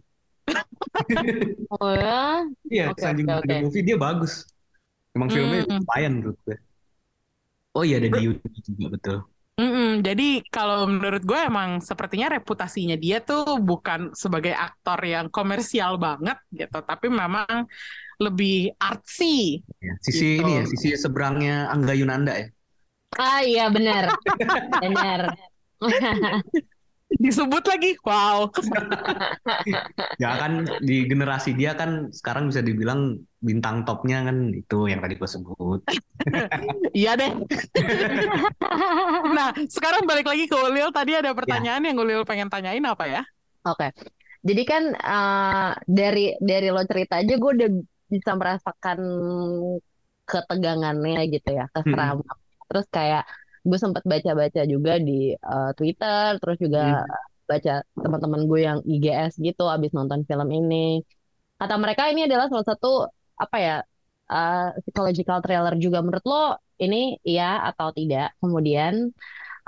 [1.70, 2.45] Oh ya.
[2.72, 3.57] iya Oke, tersanjung The oke.
[3.62, 4.32] movie dia bagus
[5.16, 5.78] emang filmnya Hmm.
[5.82, 6.57] lumayan menurut gue
[7.76, 9.16] oh iya ada di YouTube juga betul
[9.59, 15.99] Mm-mm, jadi kalau menurut gue emang sepertinya reputasinya dia tuh bukan sebagai aktor yang komersial
[15.99, 17.66] banget gitu, tapi memang
[18.22, 19.59] lebih artsy.
[19.82, 20.43] Ya, sisi Gitu.
[20.47, 22.47] ini ya, sisi seberangnya Angga Yunanda ya.
[23.18, 24.05] Ah iya benar.
[24.82, 25.20] Benar.
[27.19, 28.47] Disebut lagi, wow.
[30.23, 35.19] Ya kan di generasi dia kan sekarang bisa dibilang bintang topnya kan itu yang tadi
[35.19, 35.83] gue sebut.
[36.95, 37.33] Iya deh.
[39.35, 40.91] Nah, sekarang balik lagi ke Ulil.
[40.91, 43.23] Tadi ada pertanyaan yang Ulil pengen tanyain apa ya?
[43.66, 43.91] Oke.
[44.43, 47.71] Jadi kan eh, dari dari lo cerita aja gue udah
[48.09, 48.99] bisa merasakan
[50.29, 52.27] ketegangannya gitu ya, keseraman.
[52.69, 53.25] Terus kayak
[53.69, 57.05] gue sempat baca-baca juga di eh, Twitter, terus juga
[57.49, 61.05] baca teman-teman gue yang IGS gitu abis nonton film ini.
[61.61, 63.77] Kata mereka ini adalah salah satu apa ya
[64.33, 65.99] eh, psychological thriller juga.
[66.01, 66.45] Menurut lo
[66.81, 68.33] ini iya atau tidak?
[68.41, 69.12] Kemudian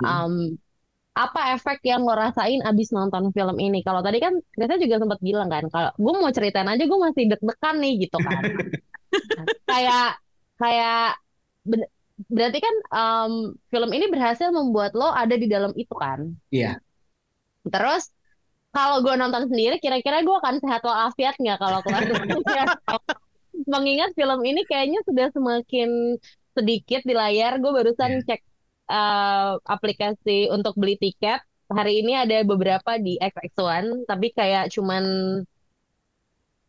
[0.01, 0.33] um,
[1.11, 3.83] apa efek yang lo rasain abis nonton film ini?
[3.83, 7.23] Kalau tadi kan kita juga sempat bilang kan, kalau gue mau ceritain aja gue masih
[7.29, 8.41] deg-degan nih gitu kan.
[9.71, 10.07] kayak
[10.55, 11.19] kayak
[12.27, 13.33] berarti kan um,
[13.71, 16.27] film ini berhasil membuat lo ada di dalam itu kan.
[16.51, 16.77] Iya.
[17.65, 18.11] Terus
[18.71, 22.03] kalau gue nonton sendiri, kira-kira gue akan sehat walafiat nggak kalau keluar?
[23.71, 26.17] Mengingat film ini kayaknya sudah semakin
[26.55, 27.59] sedikit di layar.
[27.59, 28.25] Gue barusan Iya.
[28.27, 28.41] cek
[28.91, 31.39] eh, aplikasi untuk beli tiket.
[31.71, 35.03] Hari ini ada beberapa di XX1, tapi kayak cuman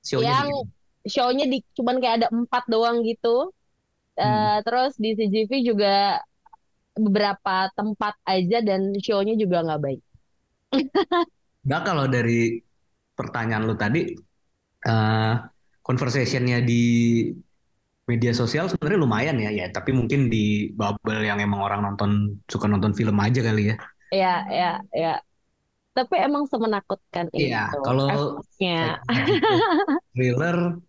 [0.03, 0.67] Show-nya yang dikit.
[1.07, 3.51] show-nya di cuman kayak ada empat doang gitu.
[4.19, 4.63] Eh, Hmm.
[4.65, 6.21] Terus di CGV juga
[6.97, 10.01] beberapa tempat aja dan show-nya juga nggak baik.
[11.71, 12.33] Nah kalau dari
[13.19, 14.01] pertanyaan lu tadi,
[14.89, 15.33] eh
[15.87, 16.75] conversation-nya di
[18.11, 19.67] media sosial sebenarnya lumayan ya, ya.
[19.71, 22.11] Tapi mungkin di bubble yang emang orang nonton
[22.51, 23.77] suka nonton film aja kali ya.
[24.21, 24.67] Ya, ya,
[25.03, 25.09] ya.
[25.97, 28.73] Tapi emang semenakutkan Iya, itu kalau efeknya.
[30.15, 30.81] thriller,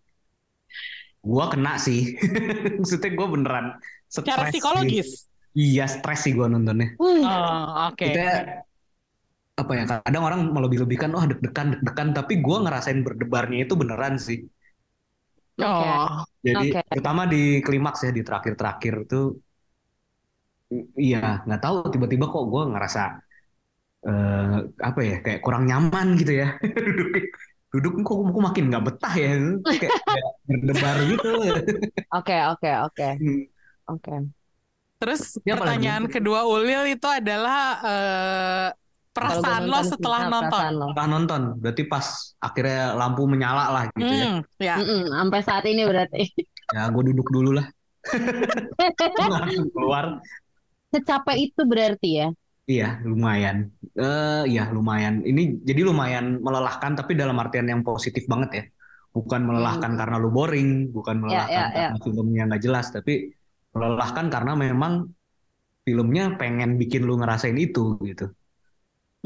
[1.31, 1.99] gua kena sih.
[2.79, 3.65] Maksudnya gua beneran
[4.07, 4.91] Secara stres sih.
[4.91, 5.27] psikologis.
[5.59, 6.87] Iya, stres sih gua nontonnya.
[6.99, 7.23] Hmm.
[7.23, 8.05] Oh, oke.
[8.05, 8.19] Kita
[9.61, 9.83] apa ya?
[10.05, 12.09] Kadang orang melebih-lebihkan, oh deg-degan, deg-degan.
[12.17, 14.37] Tapi gua ngerasain berdebarnya itu beneran sih.
[15.61, 15.85] Oke.
[15.99, 16.81] Oh, Jadi Oke.
[16.91, 19.23] terutama di klimaks ya di terakhir-terakhir tuh,
[20.75, 22.99] i- iya nggak tahu tiba-tiba kok gue ngerasa
[24.07, 24.55] eh,
[24.87, 26.47] apa ya kayak kurang nyaman gitu ya
[27.73, 29.33] duduk kok, kok makin nggak betah ya
[29.81, 29.93] kayak,
[30.45, 31.29] berdebar gitu.
[32.13, 33.09] Oke, oke, oke.
[33.17, 33.43] Hmm.
[33.91, 34.15] Oke.
[35.03, 35.51] terus lagi?
[35.59, 40.49] pertanyaan kedua Ulil itu adalah eh, gue perasaan lo setelah ah, nonton.
[40.49, 40.87] perasaan lo.
[40.93, 42.05] Setelah nonton berarti pas
[42.39, 44.25] akhirnya lampu menyala lah gitu ya.
[44.25, 44.75] Hmm, ya.
[44.79, 46.23] Mm-mm, sampai saat ini berarti.
[46.73, 47.67] Ya gue duduk dulu lah.
[49.75, 50.23] Keluar.
[50.89, 52.27] Secapek itu berarti ya.
[52.71, 53.57] Iya, lumayan.
[53.99, 55.13] Eh, iya, lumayan.
[55.29, 58.63] Ini jadi lumayan melelahkan, tapi dalam artian yang positif banget ya.
[59.15, 61.89] Bukan melelahkan karena lu boring, bukan melelahkan ya, ya.
[61.89, 63.11] karena filmnya nggak jelas, tapi
[63.75, 64.93] melelahkan karena memang
[65.85, 68.23] filmnya pengen bikin lu ngerasain itu gitu.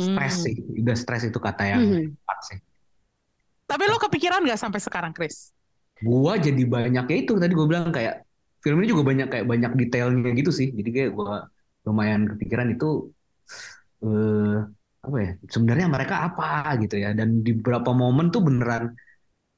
[0.05, 0.43] Stres Hmm.
[0.45, 2.17] sih, udah stres itu kata yang Mhm.
[2.21, 2.57] tepat sih.
[3.69, 5.51] Tapi lo kepikiran nggak sampai sekarang, Chris?
[6.07, 8.13] Gua jadi banyak ya itu tadi gue bilang kayak
[8.63, 10.67] film ini juga banyak kayak banyak detailnya gitu sih.
[10.77, 11.31] Jadi kayak gua
[11.88, 12.85] lumayan kepikiran itu
[14.03, 14.57] eh
[15.07, 15.31] apa ya?
[15.47, 17.15] Sebenarnya mereka apa gitu ya.
[17.15, 18.91] Dan di beberapa momen tuh beneran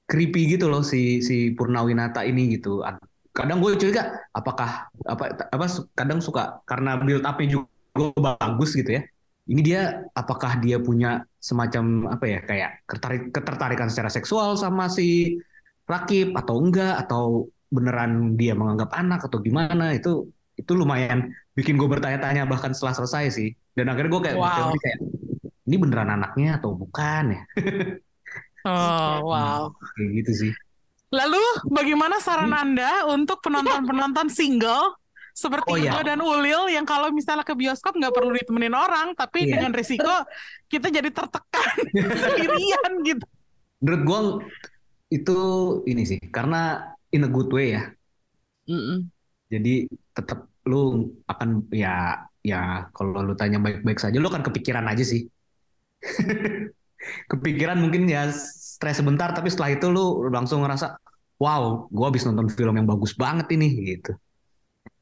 [0.10, 2.82] creepy gitu loh si si Purnawinata ini gitu.
[3.30, 5.24] Kadang gue curiga apakah apa
[5.54, 9.02] apa kadang suka karena build up-nya juga bagus gitu ya.
[9.50, 9.82] Ini dia
[10.14, 15.42] apakah dia punya semacam apa ya kayak tertarik ketertarikan secara seksual sama si
[15.90, 21.86] Rakib atau enggak atau beneran dia menganggap anak atau gimana itu itu lumayan bikin gue
[21.86, 24.72] bertanya-tanya bahkan setelah selesai sih dan akhirnya gue kayak Wow.
[24.74, 25.00] kayak
[25.68, 27.42] ini beneran anaknya atau bukan ya
[28.64, 29.62] Oh, wow.
[29.94, 30.54] kayak gitu sih
[31.10, 34.94] Lalu bagaimana saran Anda untuk penonton-penonton single
[35.34, 35.92] seperti Oh, iya.
[35.92, 39.58] gue dan Ulil yang kalau misalnya ke bioskop nggak perlu ditemenin orang, tapi Iya.
[39.58, 40.12] dengan risiko
[40.68, 41.70] kita jadi tertekan
[42.22, 43.26] sendirian gitu.
[43.80, 44.20] menurut gue
[45.10, 45.38] itu
[45.88, 47.90] ini sih karena in a good way ya
[48.66, 49.10] Mm-mm.
[49.48, 55.04] jadi tetap lu akan ya ya kalau lu tanya baik-baik saja lu akan kepikiran aja
[55.04, 55.26] sih.
[57.32, 60.96] Kepikiran mungkin ya stres sebentar tapi setelah itu lu langsung ngerasa
[61.42, 63.68] wow gua habis nonton film yang bagus banget ini
[63.98, 64.14] gitu.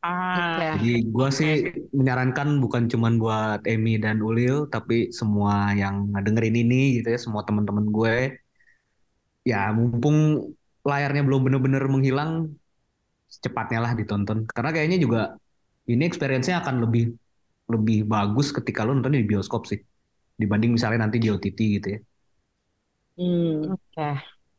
[0.01, 6.55] Ah, jadi gua sih menyarankan bukan cuman buat Emi dan Ulil tapi semua yang dengerin
[6.63, 8.15] ini gitu ya semua teman-teman gue.
[9.47, 10.17] Ya mumpung
[10.87, 12.31] layarnya belum bener-bener menghilang
[13.27, 14.47] secepatnya lah ditonton.
[14.47, 15.21] Karena kayaknya juga
[15.91, 17.03] ini experience-nya akan lebih
[17.73, 19.79] lebih bagus ketika lo nonton di bioskop sih
[20.41, 21.99] dibanding misalnya nanti di OTT gitu ya
[23.17, 24.01] Hmm, Oke.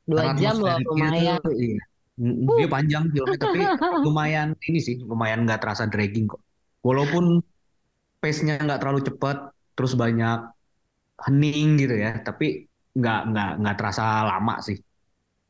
[0.08, 1.40] Dua Karena jam loh lumayan.
[1.44, 1.78] tuh, iya.
[2.18, 3.60] Mm, Dia panjang filmnya tapi
[4.04, 6.40] lumayan ini sih lumayan nggak terasa dragging kok
[6.86, 7.24] walaupun
[8.22, 9.36] pace-nya nggak terlalu cepat
[9.76, 10.38] terus banyak
[11.26, 12.44] hening gitu ya tapi
[12.98, 14.76] nggak nggak nggak terasa lama sih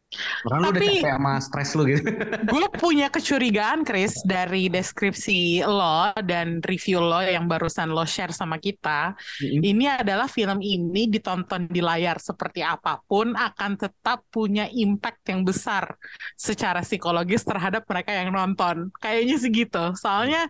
[0.09, 2.01] karena lu udah Tapi- capek sama stres lu gitu
[2.53, 8.57] gue punya kecurigaan, Chris, dari deskripsi lo dan review lo yang barusan lo share sama
[8.57, 9.13] kita.
[9.43, 15.45] Ini adalah film ini ditonton di layar seperti apa pun akan tetap punya impact yang
[15.45, 15.93] besar
[16.35, 18.89] secara psikologis terhadap mereka yang nonton.
[18.97, 19.85] Kayaknya segitu.
[20.01, 20.49] Soalnya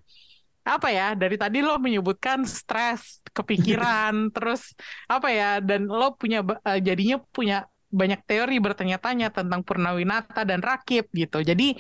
[0.69, 4.77] apa ya dari tadi lo menyebutkan stres, kepikiran, terus
[5.09, 11.09] apa ya dan lo punya eh, jadinya punya banyak teori bertanya-tanya tentang Purnawinata dan Rakib
[11.13, 11.41] gitu.
[11.41, 11.77] Jadi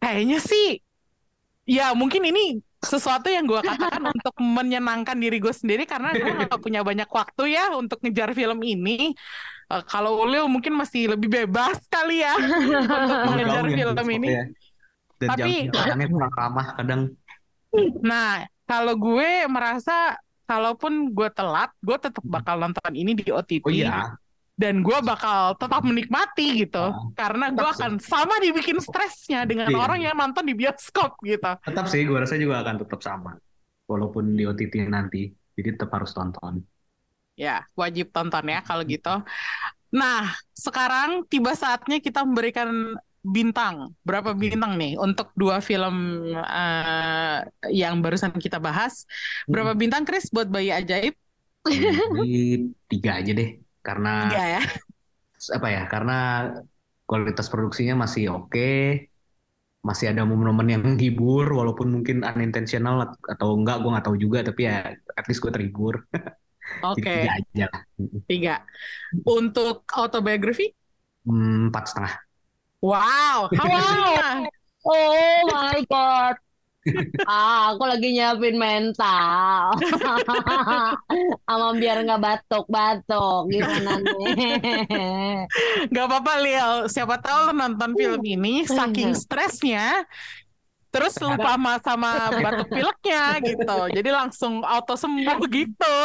[0.00, 0.80] kayaknya sih
[1.68, 6.60] ya mungkin ini sesuatu yang gue katakan untuk menyenangkan diri gue sendiri karena gue gak
[6.64, 9.12] punya banyak waktu ya untuk ngejar film ini.
[9.68, 12.32] Eh, kalau Ulil mungkin masih lebih bebas kali ya
[12.96, 14.28] untuk mengejar film ini.
[14.32, 14.44] ya.
[15.18, 15.68] dan Tapi-
[16.08, 17.02] kurang ramah kadang
[18.00, 20.16] Nah, kalau gue merasa
[20.48, 24.16] kalaupun gue telat, gue tetap bakal nonton ini di OTT oh iya
[24.58, 27.78] dan gue bakal tetap menikmati gitu Ah, karena gue sih.
[27.78, 29.78] akan sama dibikin stresnya dengan Iya.
[29.78, 31.50] orang yang nonton di bioskop gitu.
[31.66, 33.32] tetap sih gue rasa juga akan tetap sama
[33.90, 36.54] walaupun di OTT nanti jadi tetap harus tonton
[37.38, 39.22] Ya, wajib tonton ya kalau gitu.
[39.94, 43.94] Nah, sekarang tiba saatnya kita memberikan bintang.
[44.02, 45.94] Berapa bintang nih untuk dua film
[46.34, 47.38] eh,
[47.70, 49.06] yang barusan kita bahas?
[49.46, 51.14] Berapa bintang, Chris, buat Bayi Ajaib?
[52.14, 52.24] jadi
[52.90, 53.48] tiga aja deh
[53.88, 54.60] karena Tiga ya.
[55.56, 56.12] apa ya karena
[57.08, 58.68] kualitas produksinya masih oke
[59.88, 64.60] masih ada momen-momen yang menghibur walaupun mungkin unintentional atau enggak gue nggak tahu juga tapi
[64.68, 66.04] ya at least gue terhibur
[66.84, 67.82] Oke, Jadi tiga aja lah.
[68.28, 68.54] tiga.
[69.24, 70.76] Untuk autobiography?
[71.24, 72.12] Hmm, Empat setengah.
[72.84, 73.66] Wow, how
[74.86, 76.36] Oh my God.
[77.28, 79.76] Ah, aku lagi nyiapin mental.
[81.50, 83.52] Ama biar nggak batuk-batuk.
[83.52, 85.44] Gimana nih?
[85.92, 90.04] Gak apa-apa Lil, siapa tahu lo nonton film ini saking stresnya
[90.88, 92.10] terus lupa sama, sama
[92.40, 93.76] batuk pileknya gitu.
[93.92, 95.96] Jadi langsung auto sembuh gitu.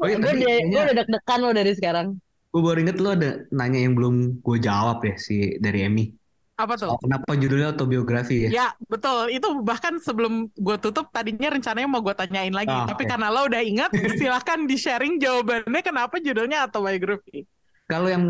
[0.00, 2.06] Oh iya, Gue udah, gue udah deg-degan lo dari sekarang.
[2.54, 6.08] Gue baru inget lo ada nanya yang belum gue jawab ya si dari Emmy.
[6.56, 6.88] Apa tuh?
[6.88, 8.50] Soal kenapa judulnya autobiografi ya?
[8.50, 9.28] Ya, betul.
[9.28, 12.72] Itu bahkan sebelum gue tutup tadinya rencananya mau gue tanyain lagi.
[12.72, 13.10] Ah, Tapi oke.
[13.12, 17.44] karena lo udah ingat, silahkan di-sharing jawabannya kenapa judulnya autobiography.
[17.86, 18.24] Kalau yang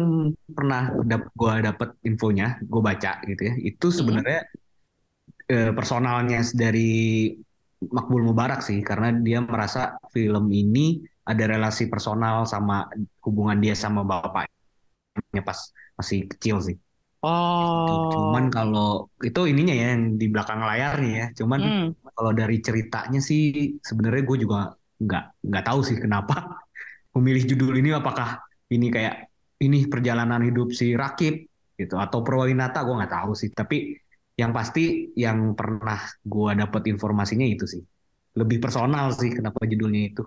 [0.52, 4.44] pernah dap gue dapet infonya, gue baca gitu ya, itu sebenarnya
[5.48, 7.32] eh, personalnya dari
[7.80, 12.90] Makbul Mubarak sih, karena dia merasa film ini ada relasi personal sama
[13.24, 16.76] hubungan dia sama bapaknya pas masih kecil sih.
[17.26, 18.06] Oh.
[18.14, 21.88] Cuman kalau itu ininya ya yang di belakang layarnya ya, cuman Hmm.
[22.14, 24.70] kalau dari ceritanya sih sebenarnya gue juga
[25.02, 26.34] nggak nggak tahu sih kenapa
[27.18, 28.38] memilih judul ini apakah
[28.70, 29.26] ini kayak
[29.58, 31.34] ini perjalanan hidup si Rakib
[31.74, 33.50] gitu atau Purwinata gue nggak tahu sih.
[33.50, 33.76] Tapi
[34.36, 37.82] yang pasti yang pernah gue dapat informasinya itu sih.
[38.36, 40.22] Lebih personal sih kenapa judulnya itu.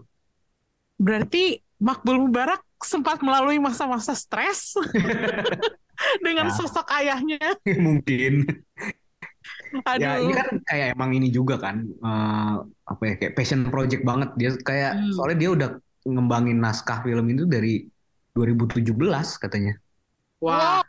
[1.00, 4.76] Berarti Makbul Mubarak sempat melalui masa-masa stres
[6.20, 6.54] dengan Ya.
[6.54, 7.40] sosok ayahnya.
[7.80, 8.46] mungkin
[9.86, 10.02] Aduh.
[10.02, 14.30] ya ini kan kayak emang ini juga kan eh, apa ya kayak passion project banget
[14.36, 15.12] dia kayak Hmm.
[15.14, 15.70] soalnya dia udah
[16.02, 17.86] ngembangin naskah film itu dari
[18.34, 18.90] 2017
[19.38, 19.78] katanya
[20.40, 20.82] Wah.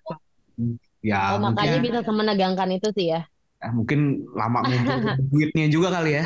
[1.00, 3.20] ya Oh, mungkin makanya bisa semenegangkan itu sih ya.
[3.60, 4.00] eh, mungkin
[4.32, 4.96] lama ngumpul
[5.28, 6.24] duitnya juga kali ya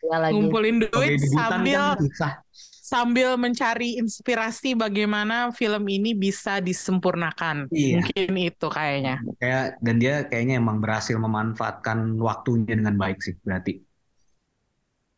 [0.00, 0.32] Ya lagi.
[0.34, 2.32] ngumpulin duit debutan sambil kan susah
[2.90, 7.70] sambil mencari inspirasi bagaimana film ini bisa disempurnakan.
[7.70, 8.02] Iya.
[8.02, 9.22] Mungkin itu kayaknya.
[9.38, 13.86] kayak dan dia kayaknya emang berhasil memanfaatkan waktunya dengan baik sih berarti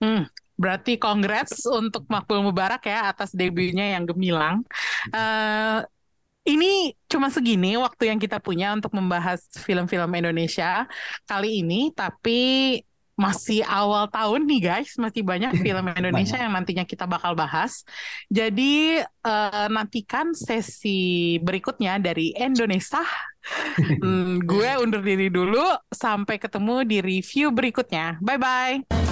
[0.02, 0.26] Hmm,
[0.58, 4.66] berarti congrats untuk Makbul Mubarak ya atas debutnya yang gemilang.
[5.14, 5.78] Eh,
[6.42, 10.90] ini cuma segini waktu yang kita punya untuk membahas film-film Indonesia
[11.22, 12.82] kali ini, tapi
[13.22, 17.86] masih awal tahun nih guys, masih banyak film Indonesia yang nantinya kita bakal bahas.
[18.26, 23.02] Jadi eh, nantikan sesi berikutnya dari Indonesia.
[23.82, 28.22] Hmm, gue undur diri dulu, sampai ketemu di review berikutnya.
[28.22, 29.11] Bye bye.